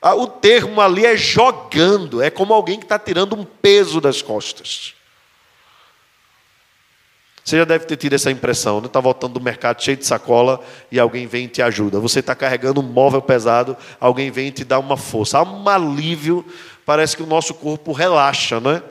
[0.00, 4.22] Ah, o termo ali é jogando, é como alguém que está tirando um peso das
[4.22, 4.94] costas.
[7.44, 8.86] Você já deve ter tido essa impressão, né?
[8.86, 11.98] Está voltando do mercado cheio de sacola e alguém vem e te ajuda.
[11.98, 15.38] Você está carregando um móvel pesado, alguém vem e te dá uma força.
[15.38, 16.44] Há um alívio,
[16.84, 18.82] parece que o nosso corpo relaxa, não é?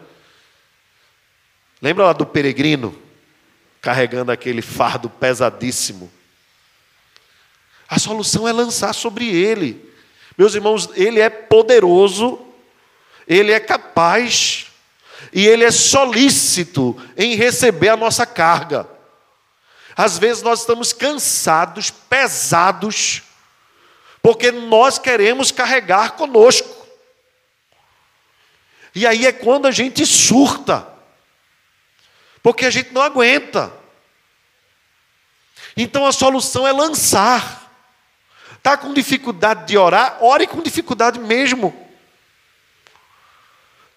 [1.82, 2.94] Lembra lá do peregrino?
[3.82, 6.12] Carregando aquele fardo pesadíssimo.
[7.88, 9.90] A solução é lançar sobre Ele.
[10.38, 12.40] Meus irmãos, Ele é poderoso,
[13.28, 14.69] Ele é capaz
[15.34, 18.88] e Ele é solícito em receber a nossa carga.
[19.96, 23.24] Às vezes nós estamos cansados, pesados,
[24.22, 26.88] porque nós queremos carregar conosco.
[28.96, 30.88] E aí é quando a gente surta,
[32.42, 33.72] porque a gente não aguenta.
[35.76, 37.70] Então a solução é lançar.
[38.58, 40.18] Está com dificuldade de orar?
[40.22, 41.89] Ore com dificuldade mesmo.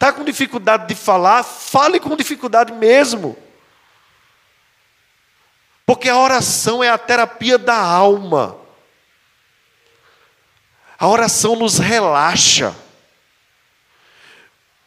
[0.03, 1.45] Está com dificuldade de falar?
[1.45, 3.39] Fale com dificuldade mesmo.
[5.87, 8.59] Porque a oração é a terapia da alma.
[10.99, 12.75] A oração nos relaxa.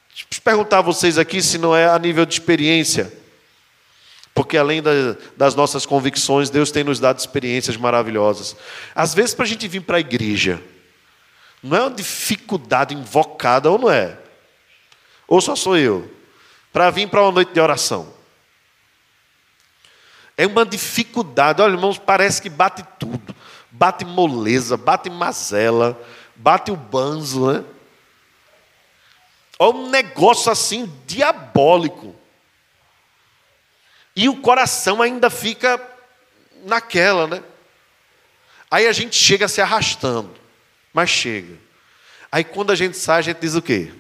[0.10, 3.18] Deixa eu perguntar a vocês aqui se não é a nível de experiência.
[4.34, 4.84] Porque além
[5.38, 8.54] das nossas convicções, Deus tem nos dado experiências maravilhosas.
[8.94, 10.62] Às vezes, para a gente vir para a igreja,
[11.64, 14.25] não é uma dificuldade invocada, ou não é?
[15.28, 16.12] Ou só sou eu?
[16.72, 18.14] Para vir para uma noite de oração.
[20.38, 21.62] É uma dificuldade.
[21.62, 23.36] Olha, irmãos, parece que bate tudo.
[23.72, 26.00] Bate moleza, bate mazela,
[26.36, 27.64] bate o banzo, né?
[29.60, 32.16] Olha um negócio assim diabólico.
[34.16, 35.82] E o coração ainda fica
[36.64, 37.44] naquela, né?
[38.72, 40.34] Aí a gente chega se arrastando,
[40.94, 41.58] mas chega.
[42.32, 43.92] Aí quando a gente sai, a gente diz o quê?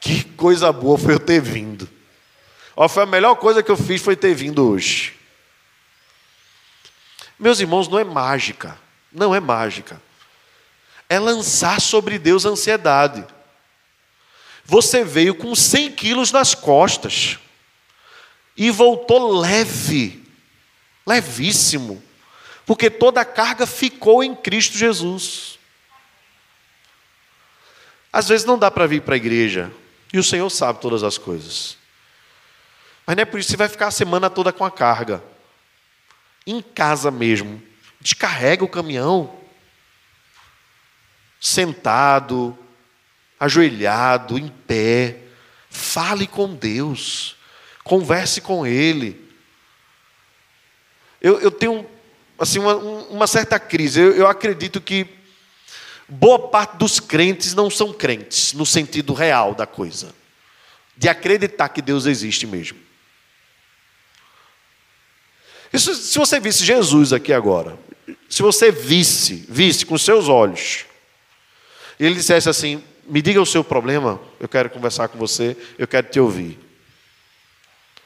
[0.00, 1.88] Que coisa boa foi eu ter vindo.
[2.76, 5.16] Ó, foi a melhor coisa que eu fiz foi ter vindo hoje.
[7.38, 8.78] Meus irmãos, não é mágica.
[9.12, 10.00] Não é mágica.
[11.08, 13.24] É lançar sobre Deus ansiedade.
[14.64, 17.38] Você veio com 100 quilos nas costas
[18.54, 20.22] e voltou leve,
[21.06, 22.02] levíssimo,
[22.66, 25.58] porque toda a carga ficou em Cristo Jesus.
[28.12, 29.72] Às vezes não dá para vir para a igreja,
[30.12, 31.76] e o Senhor sabe todas as coisas.
[33.06, 35.22] Mas não é por isso que você vai ficar a semana toda com a carga.
[36.46, 37.62] Em casa mesmo.
[38.00, 39.38] Descarrega o caminhão.
[41.40, 42.58] Sentado,
[43.38, 45.18] ajoelhado, em pé,
[45.70, 47.36] fale com Deus,
[47.84, 49.28] converse com Ele.
[51.20, 51.88] Eu, eu tenho
[52.38, 55.17] assim, uma, uma certa crise, eu, eu acredito que
[56.08, 60.14] boa parte dos crentes não são crentes, no sentido real da coisa,
[60.96, 62.78] de acreditar que Deus existe mesmo.
[65.72, 67.78] Isso, se você visse Jesus aqui agora,
[68.28, 70.86] se você visse, visse com seus olhos,
[72.00, 75.86] e ele dissesse assim: me diga o seu problema, eu quero conversar com você, eu
[75.86, 76.58] quero te ouvir.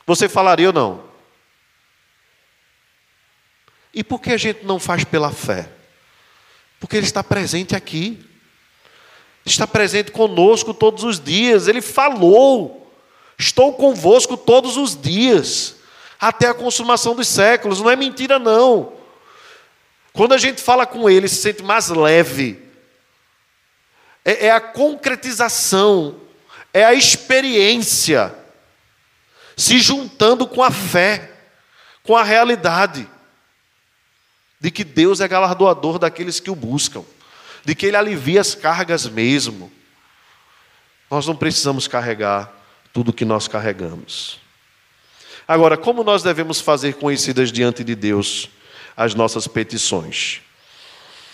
[0.04, 1.04] Você falaria ou não?
[3.94, 5.68] E por que a gente não faz pela fé?
[6.82, 8.28] Porque Ele está presente aqui,
[9.46, 11.68] está presente conosco todos os dias.
[11.68, 12.92] Ele falou:
[13.38, 15.76] Estou convosco todos os dias,
[16.18, 17.80] até a consumação dos séculos.
[17.80, 18.94] Não é mentira, não.
[20.12, 22.60] Quando a gente fala com Ele, se sente mais leve.
[24.24, 26.16] É, é a concretização,
[26.74, 28.34] é a experiência.
[29.56, 31.30] Se juntando com a fé,
[32.02, 33.08] com a realidade
[34.62, 37.05] de que Deus é galardoador daqueles que o buscam,
[37.64, 39.72] de que Ele alivia as cargas mesmo.
[41.11, 42.51] Nós não precisamos carregar
[42.92, 44.38] tudo o que nós carregamos.
[45.48, 48.51] Agora, como nós devemos fazer conhecidas diante de Deus
[48.96, 50.42] as nossas petições?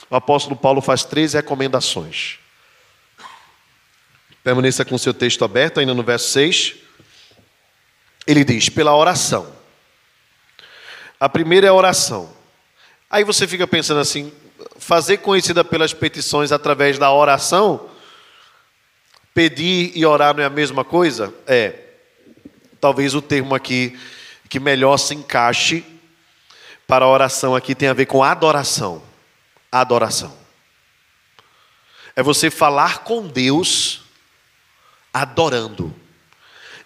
[0.08, 2.38] O apóstolo Paulo faz três recomendações.
[4.42, 6.76] Permaneça com seu texto aberto, ainda no verso 6.
[8.26, 9.54] Ele diz: pela oração.
[11.20, 12.37] A primeira é a oração.
[13.10, 14.32] Aí você fica pensando assim:
[14.78, 17.88] fazer conhecida pelas petições através da oração?
[19.32, 21.32] Pedir e orar não é a mesma coisa?
[21.46, 21.74] É.
[22.80, 23.98] Talvez o termo aqui
[24.48, 25.84] que melhor se encaixe
[26.86, 29.02] para a oração aqui tem a ver com adoração.
[29.70, 30.36] Adoração.
[32.16, 34.02] É você falar com Deus
[35.12, 35.94] adorando.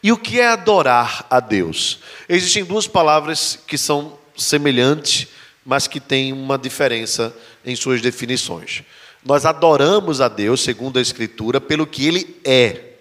[0.02, 2.00] E o que é adorar a Deus?
[2.28, 5.28] Existem duas palavras que são semelhantes,
[5.64, 7.34] mas que têm uma diferença
[7.64, 8.82] em suas definições.
[9.24, 12.94] Nós adoramos a Deus, segundo a Escritura, pelo que Ele é.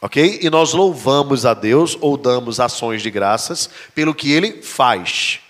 [0.00, 0.38] Ok?
[0.42, 5.40] E nós louvamos a Deus ou damos ações de graças pelo que Ele faz.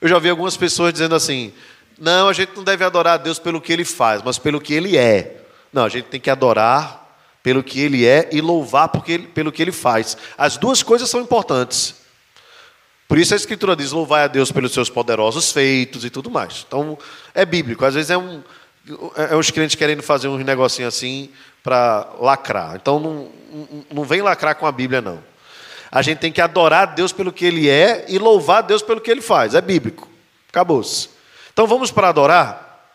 [0.00, 1.52] Eu já vi algumas pessoas dizendo assim:
[1.98, 4.72] não, a gente não deve adorar a Deus pelo que Ele faz, mas pelo que
[4.72, 5.42] Ele é.
[5.72, 7.00] Não, a gente tem que adorar
[7.42, 10.16] pelo que ele é e louvar porque, pelo que ele faz.
[10.36, 11.99] As duas coisas são importantes.
[13.10, 16.64] Por isso a Escritura diz: louvai a Deus pelos seus poderosos feitos e tudo mais.
[16.64, 16.96] Então,
[17.34, 17.84] é bíblico.
[17.84, 18.40] Às vezes é um.
[19.16, 21.28] É, é os crentes querendo fazer um negocinho assim
[21.60, 22.76] para lacrar.
[22.76, 23.28] Então, não,
[23.92, 25.20] não vem lacrar com a Bíblia, não.
[25.90, 28.80] A gente tem que adorar a Deus pelo que Ele é e louvar a Deus
[28.80, 29.56] pelo que Ele faz.
[29.56, 30.08] É bíblico.
[30.48, 31.08] Acabou-se.
[31.52, 32.86] Então, vamos para adorar?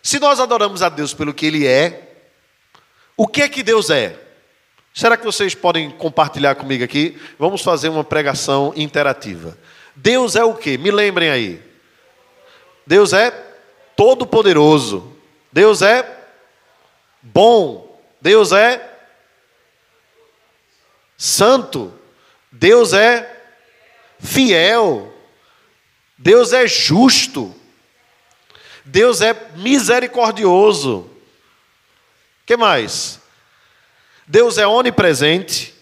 [0.00, 2.12] Se nós adoramos a Deus pelo que Ele é,
[3.16, 4.16] o que é que Deus é?
[4.92, 7.20] Será que vocês podem compartilhar comigo aqui?
[7.38, 9.56] Vamos fazer uma pregação interativa.
[9.94, 10.76] Deus é o que?
[10.76, 11.62] Me lembrem aí.
[12.86, 13.30] Deus é
[13.96, 15.16] todo-poderoso.
[15.52, 16.04] Deus é
[17.22, 18.00] bom.
[18.20, 18.98] Deus é
[21.16, 21.94] santo.
[22.50, 23.42] Deus é
[24.18, 25.14] fiel.
[26.18, 27.54] Deus é justo.
[28.84, 31.08] Deus é misericordioso.
[32.44, 33.19] que mais?
[34.30, 35.74] Deus é onipresente,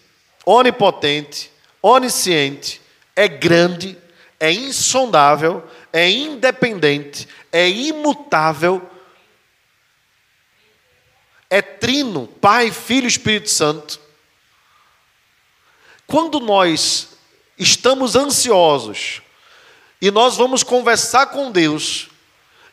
[0.43, 1.51] onipotente,
[1.83, 2.81] onisciente,
[3.15, 3.95] é grande,
[4.39, 8.89] é insondável, é independente, é imutável,
[11.47, 13.99] é trino, Pai, Filho e Espírito Santo.
[16.07, 17.09] Quando nós
[17.55, 19.21] estamos ansiosos
[20.01, 22.09] e nós vamos conversar com Deus,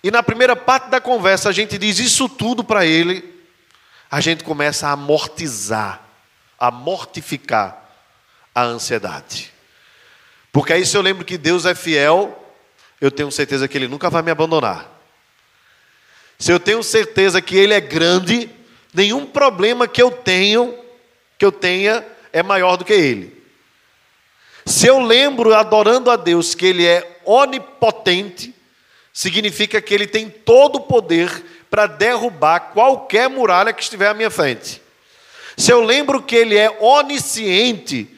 [0.02, 3.35] e na primeira parte da conversa a gente diz isso tudo para ele,
[4.16, 6.00] a gente começa a amortizar,
[6.58, 7.86] a mortificar
[8.54, 9.52] a ansiedade.
[10.50, 12.42] Porque aí se eu lembro que Deus é fiel,
[12.98, 14.90] eu tenho certeza que ele nunca vai me abandonar.
[16.38, 18.48] Se eu tenho certeza que ele é grande,
[18.94, 20.74] nenhum problema que eu tenho,
[21.36, 22.02] que eu tenha,
[22.32, 23.44] é maior do que ele.
[24.64, 28.54] Se eu lembro adorando a Deus que ele é onipotente,
[29.12, 34.30] significa que ele tem todo o poder para derrubar qualquer muralha que estiver à minha
[34.30, 34.82] frente.
[35.56, 38.08] Se eu lembro que ele é onisciente,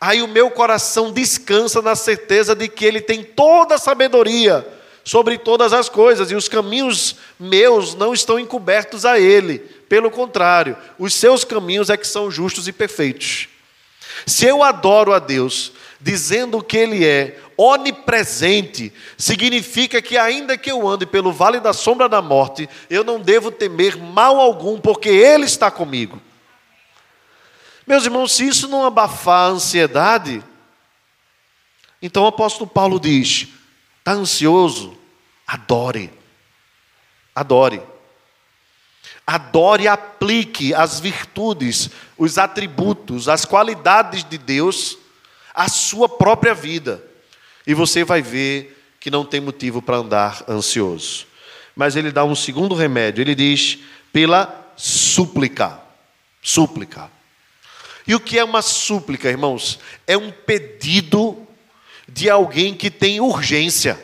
[0.00, 4.66] aí o meu coração descansa na certeza de que ele tem toda a sabedoria
[5.04, 9.58] sobre todas as coisas e os caminhos meus não estão encobertos a ele.
[9.88, 13.48] Pelo contrário, os seus caminhos é que são justos e perfeitos.
[14.26, 20.86] Se eu adoro a Deus, dizendo que Ele é onipresente, significa que, ainda que eu
[20.86, 25.44] ande pelo vale da sombra da morte, eu não devo temer mal algum, porque Ele
[25.44, 26.20] está comigo.
[27.86, 30.42] Meus irmãos, se isso não abafar a ansiedade,
[32.00, 33.48] então o apóstolo Paulo diz:
[33.98, 34.96] está ansioso?
[35.46, 36.12] Adore.
[37.34, 37.82] Adore.
[39.26, 44.98] Adore e aplique as virtudes, os atributos, as qualidades de Deus
[45.54, 47.02] a sua própria vida.
[47.66, 51.26] E você vai ver que não tem motivo para andar ansioso.
[51.74, 53.78] Mas ele dá um segundo remédio, ele diz
[54.12, 55.80] pela súplica.
[56.42, 57.10] Súplica.
[58.06, 59.78] E o que é uma súplica, irmãos?
[60.06, 61.46] É um pedido
[62.08, 63.98] de alguém que tem urgência.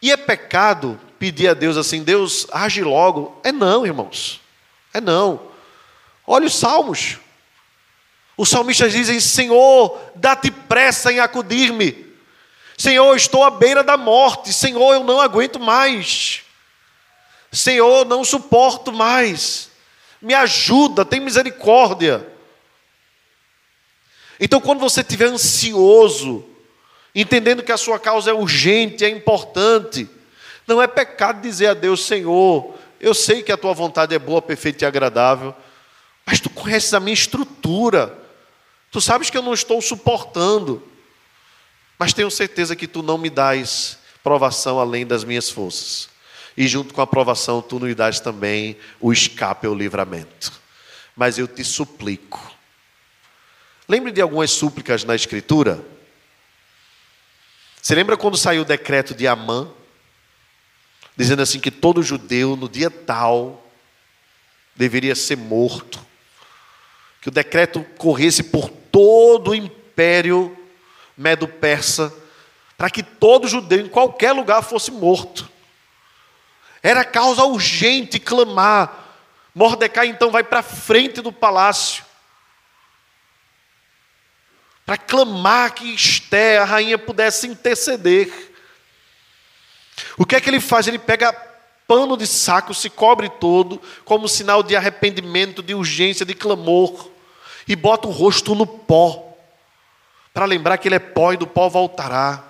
[0.00, 3.40] E é pecado pedir a Deus assim, Deus, age logo.
[3.42, 4.40] É não, irmãos.
[4.92, 5.40] É não.
[6.26, 7.18] Olha os salmos.
[8.36, 12.06] Os salmistas dizem: Senhor, dá-te pressa em acudir-me.
[12.76, 14.52] Senhor, estou à beira da morte.
[14.52, 16.42] Senhor, eu não aguento mais.
[17.50, 19.70] Senhor, não suporto mais.
[20.20, 22.26] Me ajuda, tem misericórdia.
[24.38, 26.44] Então, quando você estiver ansioso,
[27.14, 30.06] entendendo que a sua causa é urgente, é importante,
[30.66, 34.42] não é pecado dizer a Deus: Senhor, eu sei que a tua vontade é boa,
[34.42, 35.54] perfeita e agradável,
[36.26, 38.25] mas tu conheces a minha estrutura.
[38.96, 40.82] Tu sabes que eu não estou suportando,
[41.98, 46.08] mas tenho certeza que tu não me dás provação além das minhas forças.
[46.56, 50.50] E junto com a provação, tu nos dás também o escape, o livramento.
[51.14, 52.40] Mas eu te suplico.
[53.86, 55.84] Lembre de algumas súplicas na Escritura?
[57.82, 59.70] Você lembra quando saiu o decreto de Amã?
[61.14, 63.70] Dizendo assim que todo judeu, no dia tal,
[64.74, 66.00] deveria ser morto.
[67.20, 70.56] Que o decreto corresse por todo o império
[71.14, 72.10] medo-persa,
[72.78, 75.46] para que todo judeu em qualquer lugar fosse morto.
[76.82, 79.04] Era causa urgente clamar.
[79.54, 82.06] Mordecai então vai para frente do palácio
[84.86, 88.32] para clamar que Esté, a rainha, pudesse interceder.
[90.16, 90.86] O que é que ele faz?
[90.86, 91.34] Ele pega
[91.86, 97.14] pano de saco, se cobre todo, como sinal de arrependimento, de urgência, de clamor
[97.66, 99.34] e bota o rosto no pó,
[100.32, 102.44] para lembrar que ele é pó e do pó voltará.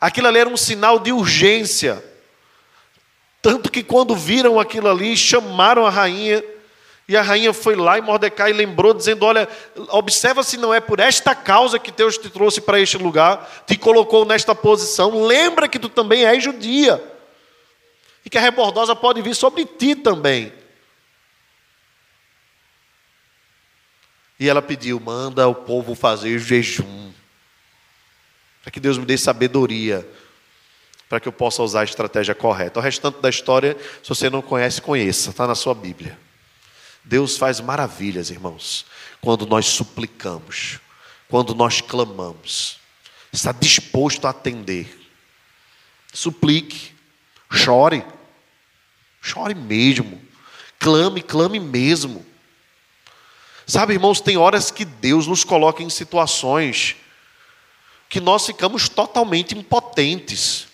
[0.00, 2.04] Aquilo ali era um sinal de urgência.
[3.40, 6.42] Tanto que quando viram aquilo ali, chamaram a rainha
[7.08, 9.48] E a rainha foi lá e Mordecai lembrou, dizendo: Olha,
[9.90, 13.76] observa se não é por esta causa que Deus te trouxe para este lugar, te
[13.76, 15.24] colocou nesta posição.
[15.24, 17.02] Lembra que tu também és judia.
[18.24, 20.52] E que a rebordosa pode vir sobre ti também.
[24.38, 27.12] E ela pediu: manda o povo fazer jejum.
[28.62, 30.06] Para que Deus me dê sabedoria.
[31.08, 32.80] Para que eu possa usar a estratégia correta.
[32.80, 35.30] O restante da história, se você não conhece, conheça.
[35.30, 36.18] Está na sua Bíblia.
[37.04, 38.84] Deus faz maravilhas, irmãos,
[39.20, 40.80] quando nós suplicamos,
[41.28, 42.78] quando nós clamamos.
[43.32, 45.08] Está disposto a atender.
[46.12, 46.92] Suplique,
[47.52, 48.04] chore,
[49.22, 50.20] chore mesmo,
[50.80, 52.26] clame, clame mesmo.
[53.66, 56.94] Sabe, irmãos, tem horas que Deus nos coloca em situações
[58.08, 60.68] que nós ficamos totalmente impotentes.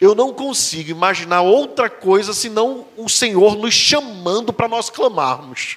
[0.00, 5.76] Eu não consigo imaginar outra coisa senão o Senhor nos chamando para nós clamarmos.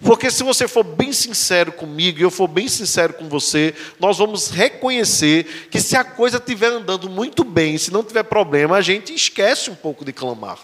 [0.00, 4.18] Porque se você for bem sincero comigo e eu for bem sincero com você, nós
[4.18, 8.80] vamos reconhecer que se a coisa estiver andando muito bem, se não tiver problema, a
[8.80, 10.58] gente esquece um pouco de clamar.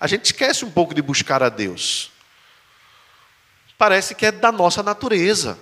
[0.00, 2.13] A gente esquece um pouco de buscar a Deus
[3.84, 5.58] parece que é da nossa natureza.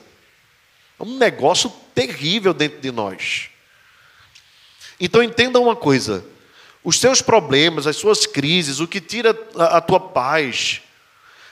[0.96, 3.48] É um negócio terrível dentro de nós.
[5.00, 6.24] Então entenda uma coisa:
[6.84, 10.82] os seus problemas, as suas crises, o que tira a, tua paz,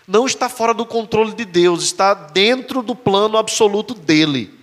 [0.06, 4.54] não está fora do controle de Deus, está dentro do plano absoluto dele.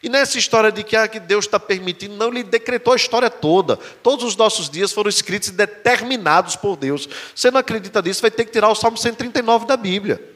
[0.00, 3.30] E nessa história de que, ah, que Deus está permitindo, não, ele decretou a história
[3.30, 3.78] toda.
[4.00, 7.08] Todos os nossos dias foram escritos e determinados por Deus.
[7.34, 10.33] Você não acredita nisso, vai ter que tirar o Salmo 139 da Bíblia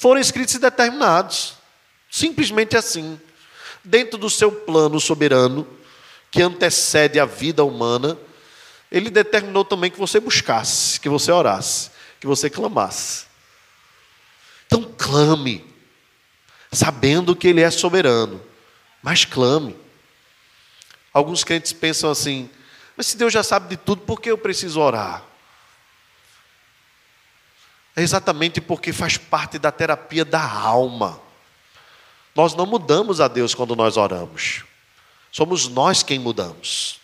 [0.00, 1.58] foram escritos e determinados.
[2.10, 3.20] Simplesmente assim.
[3.84, 5.68] Dentro do seu plano soberano,
[6.30, 8.16] que antecede a vida humana,
[8.90, 13.26] ele determinou também que você buscasse, que você orasse, que você clamasse.
[14.66, 15.66] Então clame,
[16.72, 18.40] sabendo que ele é soberano,
[19.02, 19.76] mas clame.
[21.12, 22.48] Alguns crentes pensam assim:
[22.96, 25.29] mas se Deus já sabe de tudo, por que eu preciso orar?
[28.00, 31.20] É exatamente porque faz parte da terapia da alma.
[32.34, 34.64] Nós não mudamos a Deus quando nós oramos.
[35.30, 36.98] Somos nós quem mudamos.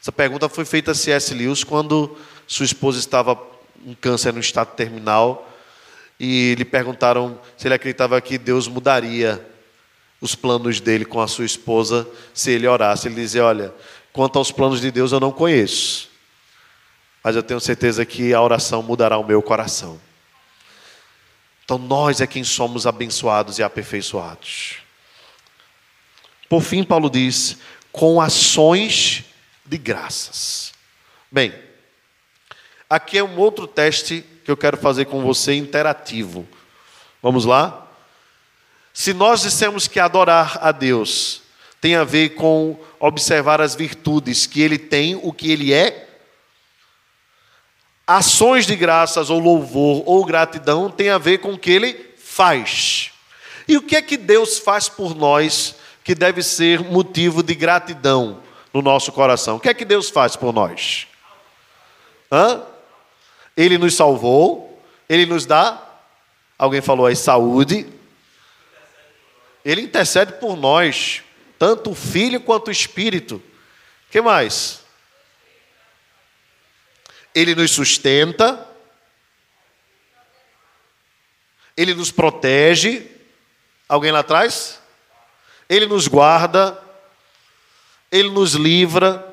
[0.00, 1.34] Essa pergunta foi feita a C.S.
[1.34, 5.46] Lewis quando sua esposa estava com câncer no estado terminal
[6.18, 9.46] e lhe perguntaram se ele acreditava que Deus mudaria
[10.22, 13.08] os planos dele com a sua esposa se ele orasse.
[13.08, 13.74] Ele dizia: Olha,
[14.10, 16.09] quanto aos planos de Deus eu não conheço,
[17.22, 20.00] mas eu tenho certeza que a oração mudará o meu coração.
[21.64, 24.78] Então nós é quem somos abençoados e aperfeiçoados.
[26.48, 27.58] Por fim, Paulo diz:
[27.92, 29.24] com ações
[29.64, 30.72] de graças.
[31.30, 31.54] Bem,
[32.88, 36.48] aqui é um outro teste que eu quero fazer com você interativo.
[37.22, 37.86] Vamos lá?
[38.92, 41.42] Se nós dissemos que adorar a Deus
[41.80, 46.09] tem a ver com observar as virtudes que Ele tem, o que Ele é,
[48.16, 53.12] ações de graças ou louvor ou gratidão tem a ver com o que ele faz.
[53.68, 58.42] E o que é que Deus faz por nós que deve ser motivo de gratidão
[58.74, 59.56] no nosso coração?
[59.56, 61.06] O que é que Deus faz por nós?
[62.32, 62.62] Hã?
[63.56, 65.80] Ele nos salvou, ele nos dá,
[66.58, 67.86] alguém falou aí, saúde.
[69.64, 71.22] Ele intercede por nós,
[71.56, 73.40] tanto o Filho quanto o Espírito.
[74.10, 74.79] Que mais?
[77.34, 78.66] Ele nos sustenta,
[81.76, 83.06] Ele nos protege.
[83.88, 84.80] Alguém lá atrás?
[85.68, 86.78] Ele nos guarda,
[88.10, 89.26] Ele nos livra.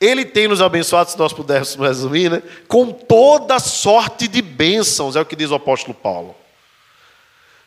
[0.00, 2.42] Ele tem nos abençoado, se nós pudéssemos resumir, né?
[2.66, 6.34] com toda sorte de bênçãos, é o que diz o apóstolo Paulo.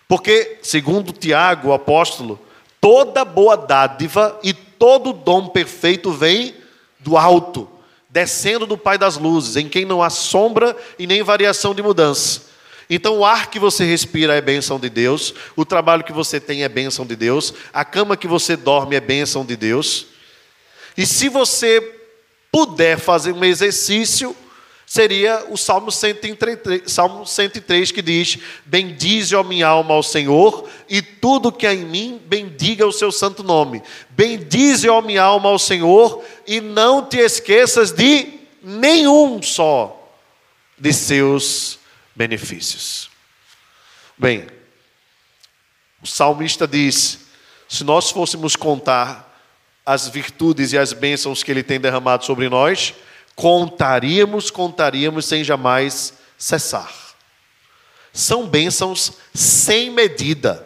[0.07, 2.39] Porque, segundo Tiago, o apóstolo,
[2.79, 6.55] toda boa dádiva e todo dom perfeito vem
[6.99, 7.76] do alto
[8.10, 12.47] descendo do Pai das luzes, em quem não há sombra e nem variação de mudança.
[12.89, 16.64] Então, o ar que você respira é bênção de Deus, o trabalho que você tem
[16.64, 20.08] é bênção de Deus, a cama que você dorme é bênção de Deus.
[20.97, 21.82] E se você
[22.49, 24.36] puder fazer um exercício,
[24.88, 31.01] seria o Salmo 103, Salmo 103 que diz: Bendize, ó minha alma, ao Senhor, e
[31.01, 33.83] tudo que há em mim, bendiga o seu santo nome.
[34.09, 39.93] Bendize, ó minha alma, ao Senhor, e não te esqueças de nenhum só
[40.79, 41.79] de seus
[42.15, 43.09] benefícios.
[44.17, 44.47] Bem,
[46.01, 47.27] o salmista diz:
[47.67, 49.27] se nós fôssemos contar
[49.85, 52.93] as virtudes e as bênçãos que ele tem derramado sobre nós,
[53.38, 56.91] Contaríamos, contaríamos sem jamais cessar.
[58.11, 60.65] São bênçãos sem medida.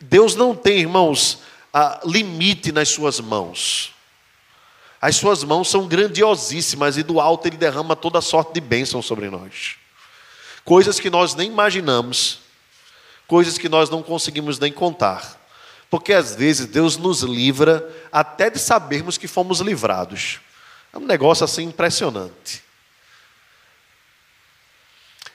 [0.00, 1.40] Deus não tem, irmãos,
[2.06, 3.92] limite nas suas mãos.
[4.98, 9.28] As suas mãos são grandiosíssimas e do alto ele derrama toda sorte de bênçãos sobre
[9.28, 9.76] nós.
[10.64, 12.38] Coisas que nós nem imaginamos,
[13.26, 15.38] coisas que nós não conseguimos nem contar.
[15.90, 20.40] Porque às vezes Deus nos livra até de sabermos que fomos livrados.
[20.94, 22.62] É um negócio assim impressionante.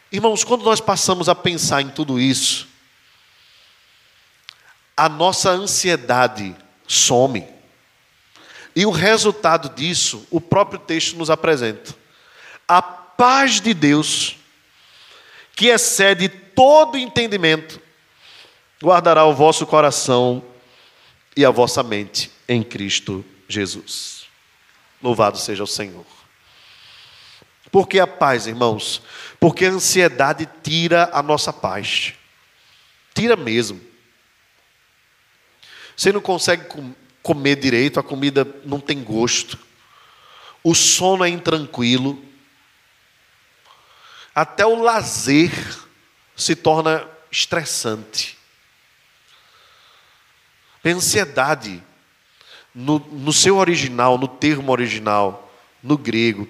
[0.10, 2.68] Irmãos, quando nós passamos a pensar em tudo isso,
[4.96, 6.56] a nossa ansiedade
[6.88, 7.46] some.
[8.74, 11.94] E o resultado disso, o próprio texto nos apresenta.
[12.66, 14.38] A paz de Deus,
[15.56, 17.82] que excede todo entendimento,
[18.82, 20.42] guardará o vosso coração
[21.36, 24.19] e a vossa mente em Cristo Jesus.
[25.02, 26.06] Louvado seja o Senhor.
[27.72, 29.02] Por que a paz, irmãos?
[29.40, 32.14] Porque a ansiedade tira a nossa paz.
[33.14, 33.80] Tira mesmo.
[35.96, 36.66] Você não consegue
[37.22, 39.60] comer direito, a comida não tem gosto.
[40.64, 42.24] O sono é intranquilo.
[44.34, 45.52] Até o lazer
[46.36, 48.38] se torna estressante.
[50.84, 51.84] A ansiedade,
[52.74, 55.52] no, no seu original, no termo original,
[55.82, 56.48] no grego,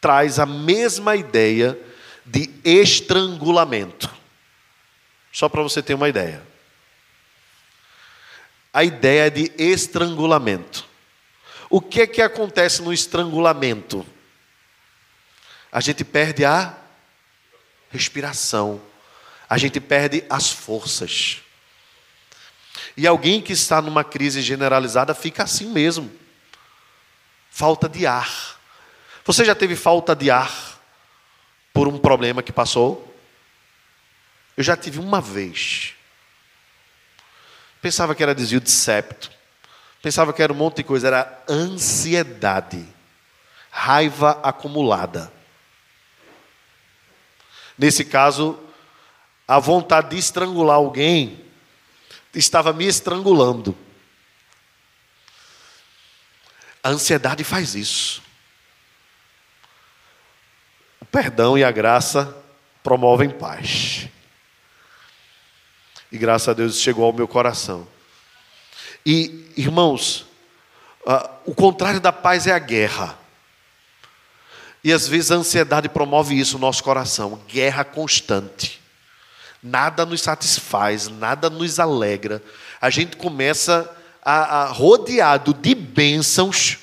[0.00, 1.78] traz a mesma ideia
[2.24, 4.10] de estrangulamento.
[5.32, 6.42] Só para você ter uma ideia.
[8.72, 10.86] A ideia de estrangulamento.
[11.70, 14.04] O que é que acontece no estrangulamento?
[15.70, 16.76] A gente perde a
[17.90, 18.80] respiração,
[19.48, 21.40] a gente perde as forças.
[22.96, 26.10] E alguém que está numa crise generalizada fica assim mesmo.
[27.50, 28.60] Falta de ar.
[29.24, 30.80] Você já teve falta de ar
[31.72, 33.14] por um problema que passou?
[34.56, 35.94] Eu já tive uma vez.
[37.80, 39.30] Pensava que era desvio de septo.
[40.00, 41.08] Pensava que era um monte de coisa.
[41.08, 42.86] Era ansiedade.
[43.70, 45.32] Raiva acumulada.
[47.78, 48.58] Nesse caso,
[49.48, 51.41] a vontade de estrangular alguém
[52.34, 53.76] estava me estrangulando.
[56.82, 58.22] A ansiedade faz isso.
[61.00, 62.36] O perdão e a graça
[62.82, 64.08] promovem paz.
[66.10, 67.86] E graças a Deus chegou ao meu coração.
[69.04, 70.26] E, irmãos,
[71.06, 73.18] uh, o contrário da paz é a guerra.
[74.82, 78.81] E às vezes a ansiedade promove isso no nosso coração guerra constante
[79.62, 82.42] nada nos satisfaz, nada nos alegra.
[82.80, 83.88] A gente começa
[84.22, 86.78] a, a rodeado de bênçãos,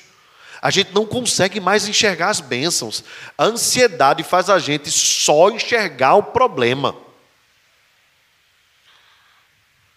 [0.62, 3.02] a gente não consegue mais enxergar as bênçãos.
[3.36, 6.94] A ansiedade faz a gente só enxergar o problema.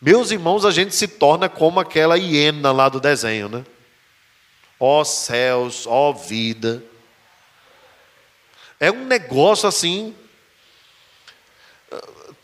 [0.01, 3.65] Meus irmãos, a gente se torna como aquela hiena lá do desenho, né?
[4.79, 6.83] Ó oh, céus, ó oh, vida.
[8.79, 10.13] É um negócio assim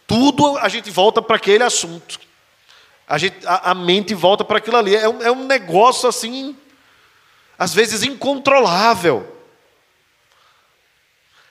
[0.10, 2.20] tudo a gente volta para aquele assunto.
[3.08, 4.96] A, gente, a, a mente volta para aquilo ali.
[4.96, 6.58] É um, é um negócio assim,
[7.58, 9.36] às vezes incontrolável.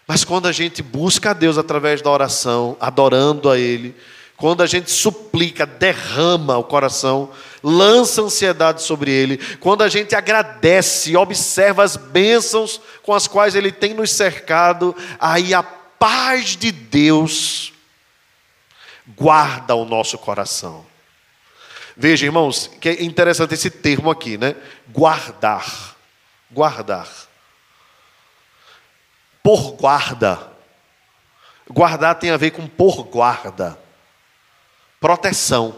[0.08, 3.94] Mas quando a gente busca a Deus através da oração, adorando a Ele,
[4.36, 7.30] quando a gente suplica, derrama o coração,
[7.62, 13.70] lança ansiedade sobre Ele, quando a gente agradece, observa as bênçãos com as quais Ele
[13.70, 17.72] tem nos cercado, aí a paz de Deus
[19.16, 20.86] guarda o nosso coração.
[21.96, 24.54] Veja, irmãos, que é interessante esse termo aqui, né?
[24.88, 25.96] Guardar.
[26.50, 27.08] Guardar.
[29.42, 30.52] Por guarda.
[31.68, 33.78] Guardar tem a ver com por guarda.
[35.00, 35.76] Proteção.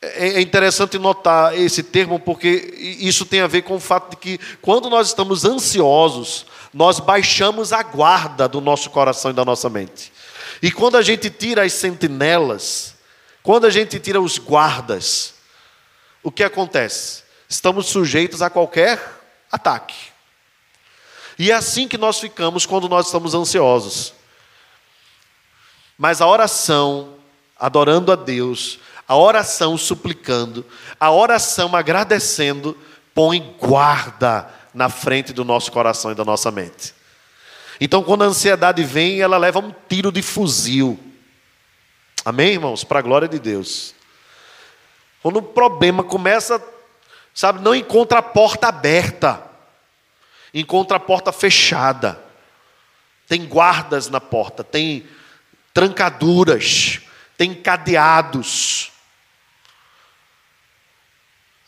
[0.00, 4.16] É, é interessante notar esse termo porque isso tem a ver com o fato de
[4.16, 9.68] que quando nós estamos ansiosos, nós baixamos a guarda do nosso coração e da nossa
[9.68, 10.12] mente.
[10.62, 12.94] E quando a gente tira as sentinelas,
[13.42, 15.34] quando a gente tira os guardas,
[16.22, 17.22] o que acontece?
[17.48, 19.00] Estamos sujeitos a qualquer
[19.50, 19.96] ataque.
[21.38, 24.12] E é assim que nós ficamos quando nós estamos ansiosos.
[25.96, 27.14] Mas a oração,
[27.58, 30.66] adorando a Deus, a oração suplicando,
[30.98, 32.76] a oração agradecendo,
[33.14, 36.97] põe guarda na frente do nosso coração e da nossa mente.
[37.80, 40.98] Então, quando a ansiedade vem, ela leva um tiro de fuzil.
[42.24, 42.82] Amém, irmãos?
[42.82, 43.94] Para a glória de Deus.
[45.22, 46.62] Quando o problema começa,
[47.32, 49.44] sabe, não encontra a porta aberta.
[50.52, 52.18] encontra a porta fechada,
[53.28, 55.06] tem guardas na porta, tem
[55.74, 57.00] trancaduras,
[57.36, 58.90] tem cadeados.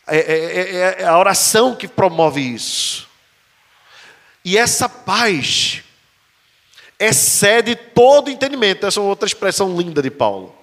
[0.07, 3.07] É, é, é, é a oração que promove isso.
[4.43, 5.83] E essa paz
[7.01, 8.85] excede todo entendimento.
[8.85, 10.55] Essa é outra expressão linda de Paulo.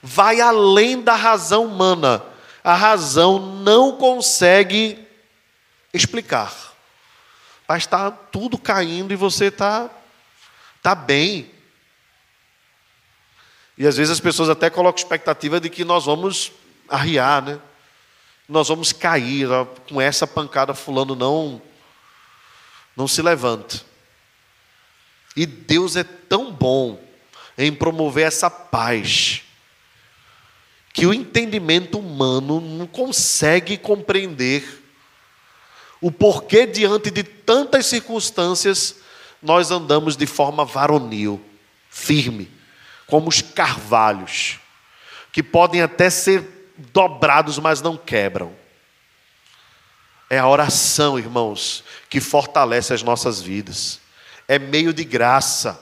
[0.00, 2.22] Vai além da razão humana.
[2.62, 5.06] A razão não consegue
[5.92, 6.72] explicar.
[7.66, 9.90] Mas está tudo caindo e você está
[10.80, 11.50] tá bem.
[13.76, 16.52] E às vezes as pessoas até colocam expectativa de que nós vamos
[16.88, 17.58] arriar, né?
[18.48, 19.48] Nós vamos cair
[19.88, 21.60] com essa pancada fulano não
[22.94, 23.91] não se levanta.
[25.36, 27.02] E Deus é tão bom
[27.56, 29.42] em promover essa paz
[30.92, 34.82] que o entendimento humano não consegue compreender
[36.00, 38.96] o porquê diante de tantas circunstâncias
[39.40, 41.40] nós andamos de forma varonil,
[41.88, 42.50] firme,
[43.06, 44.58] como os carvalhos,
[45.32, 48.54] que podem até ser dobrados, mas não quebram.
[50.28, 54.01] É a oração, irmãos, que fortalece as nossas vidas.
[54.46, 55.80] É meio de graça.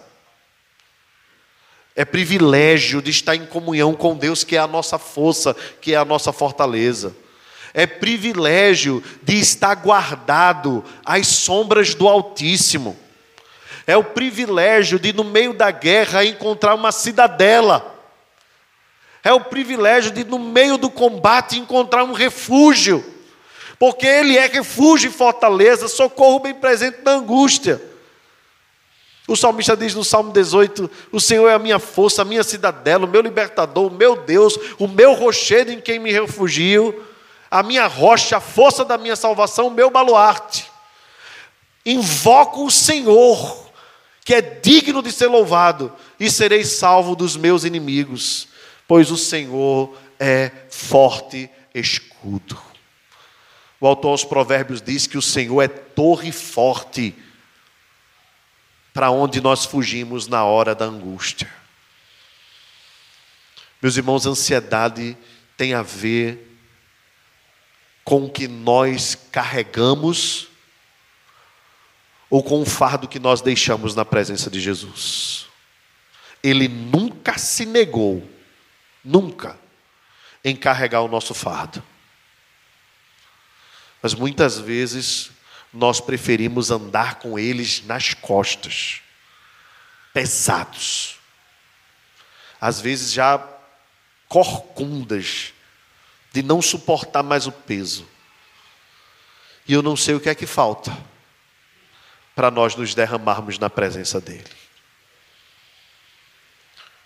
[1.95, 5.97] É privilégio de estar em comunhão com Deus, que é a nossa força, que é
[5.97, 7.15] a nossa fortaleza.
[7.75, 12.97] É privilégio de estar guardado às sombras do Altíssimo.
[13.87, 17.97] É o privilégio de, no meio da guerra, encontrar uma cidadela.
[19.23, 23.05] É o privilégio de, no meio do combate, encontrar um refúgio.
[23.79, 27.90] Porque Ele é refúgio e fortaleza, socorro bem presente na angústia.
[29.31, 33.07] O salmista diz no Salmo 18: O Senhor é a minha força, a minha cidadela,
[33.07, 37.07] o meu libertador, o meu Deus, o meu rochedo em quem me refugio,
[37.49, 40.67] a minha rocha, a força da minha salvação, o meu baluarte.
[41.87, 43.71] Invoco o Senhor,
[44.25, 48.49] que é digno de ser louvado, e serei salvo dos meus inimigos,
[48.89, 52.59] pois o Senhor é forte escudo.
[53.81, 57.15] O autor aos Provérbios diz que o Senhor é torre forte
[58.93, 61.51] para onde nós fugimos na hora da angústia.
[63.81, 65.17] Meus irmãos, ansiedade
[65.57, 66.49] tem a ver
[68.05, 70.49] com o que nós carregamos
[72.29, 75.47] ou com o fardo que nós deixamos na presença de Jesus.
[76.43, 78.29] Ele nunca se negou,
[79.05, 79.59] nunca,
[80.45, 81.83] em carregar o nosso fardo.
[84.03, 85.31] Mas muitas vezes
[85.73, 89.01] nós preferimos andar com eles nas costas,
[90.13, 91.19] pesados,
[92.61, 93.39] às vezes já
[94.29, 95.53] corcundas,
[96.33, 98.09] de não suportar mais o peso.
[99.67, 100.97] E eu não sei o que é que falta
[102.35, 104.45] para nós nos derramarmos na presença dEle.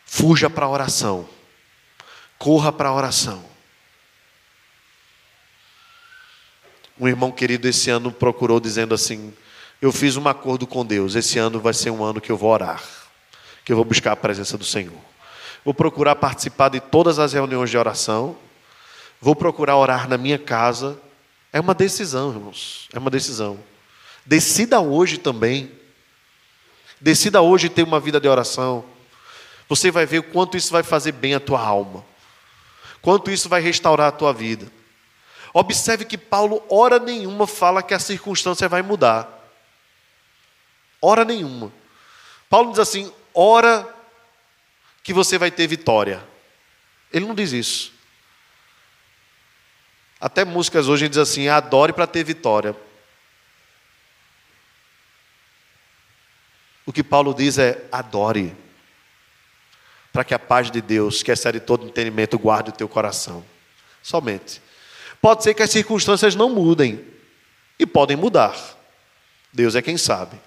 [0.04, 1.28] Fuja para a oração,
[2.38, 3.53] corra para a oração.
[6.98, 9.34] Um irmão querido esse ano procurou dizendo assim:
[9.82, 12.50] Eu fiz um acordo com Deus, esse ano vai ser um ano que eu vou
[12.50, 12.82] orar,
[13.64, 14.94] que eu vou buscar a presença do Senhor.
[15.64, 18.36] Vou procurar participar de todas as reuniões de oração,
[19.20, 20.98] vou procurar orar na minha casa.
[21.52, 23.58] É uma decisão, irmãos, é uma decisão.
[24.24, 25.70] Decida hoje também.
[27.00, 28.84] Decida hoje ter uma vida de oração.
[29.68, 32.04] Você vai ver o quanto isso vai fazer bem à tua alma.
[33.02, 34.66] Quanto isso vai restaurar a tua vida.
[35.56, 39.28] Observe que Paulo, hora nenhuma, fala que a circunstância vai mudar.
[41.00, 41.72] Hora nenhuma.
[42.50, 43.88] Paulo diz assim: hora
[45.04, 46.26] que você vai ter vitória.
[47.12, 47.92] Ele não diz isso.
[50.20, 52.74] Até músicas hoje diz assim: adore para ter vitória.
[56.84, 58.56] O que Paulo diz é: adore,
[60.12, 63.44] para que a paz de Deus, que excede todo entendimento, guarde o teu coração.
[64.02, 64.60] Somente.
[65.24, 67.02] Pode ser que as circunstâncias não mudem.
[67.78, 68.54] E podem mudar.
[69.50, 70.38] Deus é quem sabe.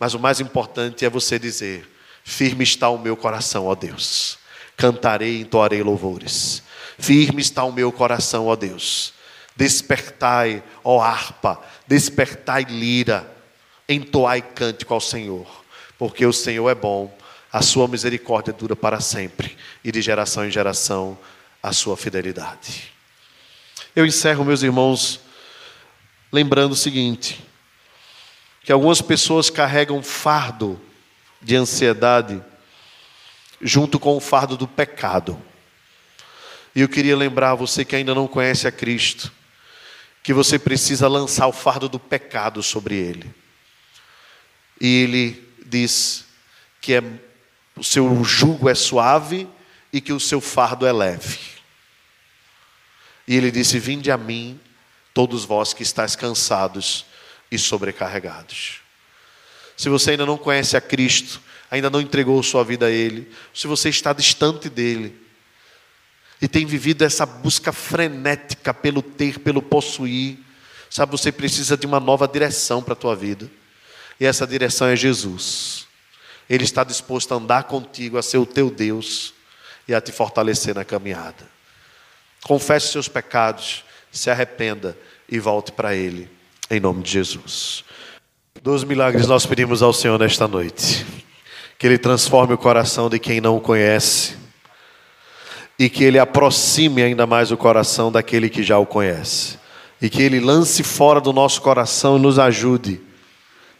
[0.00, 1.86] Mas o mais importante é você dizer:
[2.24, 4.38] Firme está o meu coração, ó Deus.
[4.74, 6.62] Cantarei e entoarei louvores.
[6.98, 9.12] Firme está o meu coração, ó Deus.
[9.54, 13.30] Despertai, ó harpa, despertai lira,
[13.86, 15.46] entoai cântico ao Senhor,
[15.98, 17.14] porque o Senhor é bom,
[17.52, 21.18] a sua misericórdia dura para sempre, e de geração em geração
[21.62, 22.96] a sua fidelidade.
[23.94, 25.20] Eu encerro, meus irmãos,
[26.32, 27.44] lembrando o seguinte:
[28.62, 30.80] que algumas pessoas carregam fardo
[31.40, 32.42] de ansiedade
[33.60, 35.40] junto com o fardo do pecado.
[36.74, 39.32] E eu queria lembrar você que ainda não conhece a Cristo,
[40.22, 43.34] que você precisa lançar o fardo do pecado sobre ele.
[44.80, 46.26] E ele diz
[46.80, 47.02] que é,
[47.74, 49.48] o seu jugo é suave
[49.92, 51.57] e que o seu fardo é leve.
[53.28, 54.58] E ele disse: Vinde a mim,
[55.12, 57.04] todos vós que estáis cansados
[57.52, 58.80] e sobrecarregados.
[59.76, 63.66] Se você ainda não conhece a Cristo, ainda não entregou sua vida a Ele, se
[63.66, 65.14] você está distante dele
[66.40, 70.38] e tem vivido essa busca frenética pelo ter, pelo possuir,
[70.88, 73.50] sabe, você precisa de uma nova direção para a tua vida.
[74.18, 75.86] E essa direção é Jesus.
[76.48, 79.34] Ele está disposto a andar contigo, a ser o teu Deus
[79.86, 81.57] e a te fortalecer na caminhada.
[82.42, 84.96] Confesse seus pecados, se arrependa
[85.28, 86.28] e volte para Ele,
[86.70, 87.84] em nome de Jesus.
[88.62, 91.06] Dos milagres nós pedimos ao Senhor nesta noite.
[91.78, 94.36] Que Ele transforme o coração de quem não o conhece
[95.78, 99.58] e que Ele aproxime ainda mais o coração daquele que já o conhece.
[100.02, 103.00] E que Ele lance fora do nosso coração e nos ajude.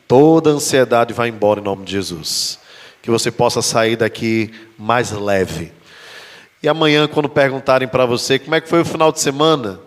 [0.06, 2.58] Toda ansiedade vai embora em nome de Jesus.
[3.02, 5.72] Que você possa sair daqui mais leve.
[6.62, 9.78] E amanhã, quando perguntarem para você como é que foi o final de semana,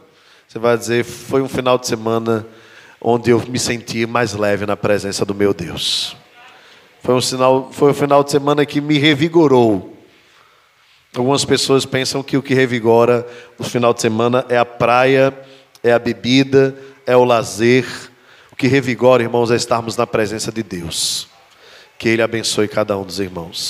[0.48, 2.48] você vai dizer: foi um final de semana
[3.00, 6.16] onde eu me senti mais leve na presença do meu Deus.
[7.04, 9.98] Foi um, sinal, foi um final de semana que me revigorou.
[11.16, 13.28] Algumas pessoas pensam que o que revigora
[13.60, 15.38] no final de semana é a praia,
[15.84, 16.74] é a bebida,
[17.06, 17.86] é o lazer.
[18.52, 21.28] O que revigora, irmãos, é estarmos na presença de Deus.
[21.98, 23.70] Que Ele abençoe cada um dos irmãos.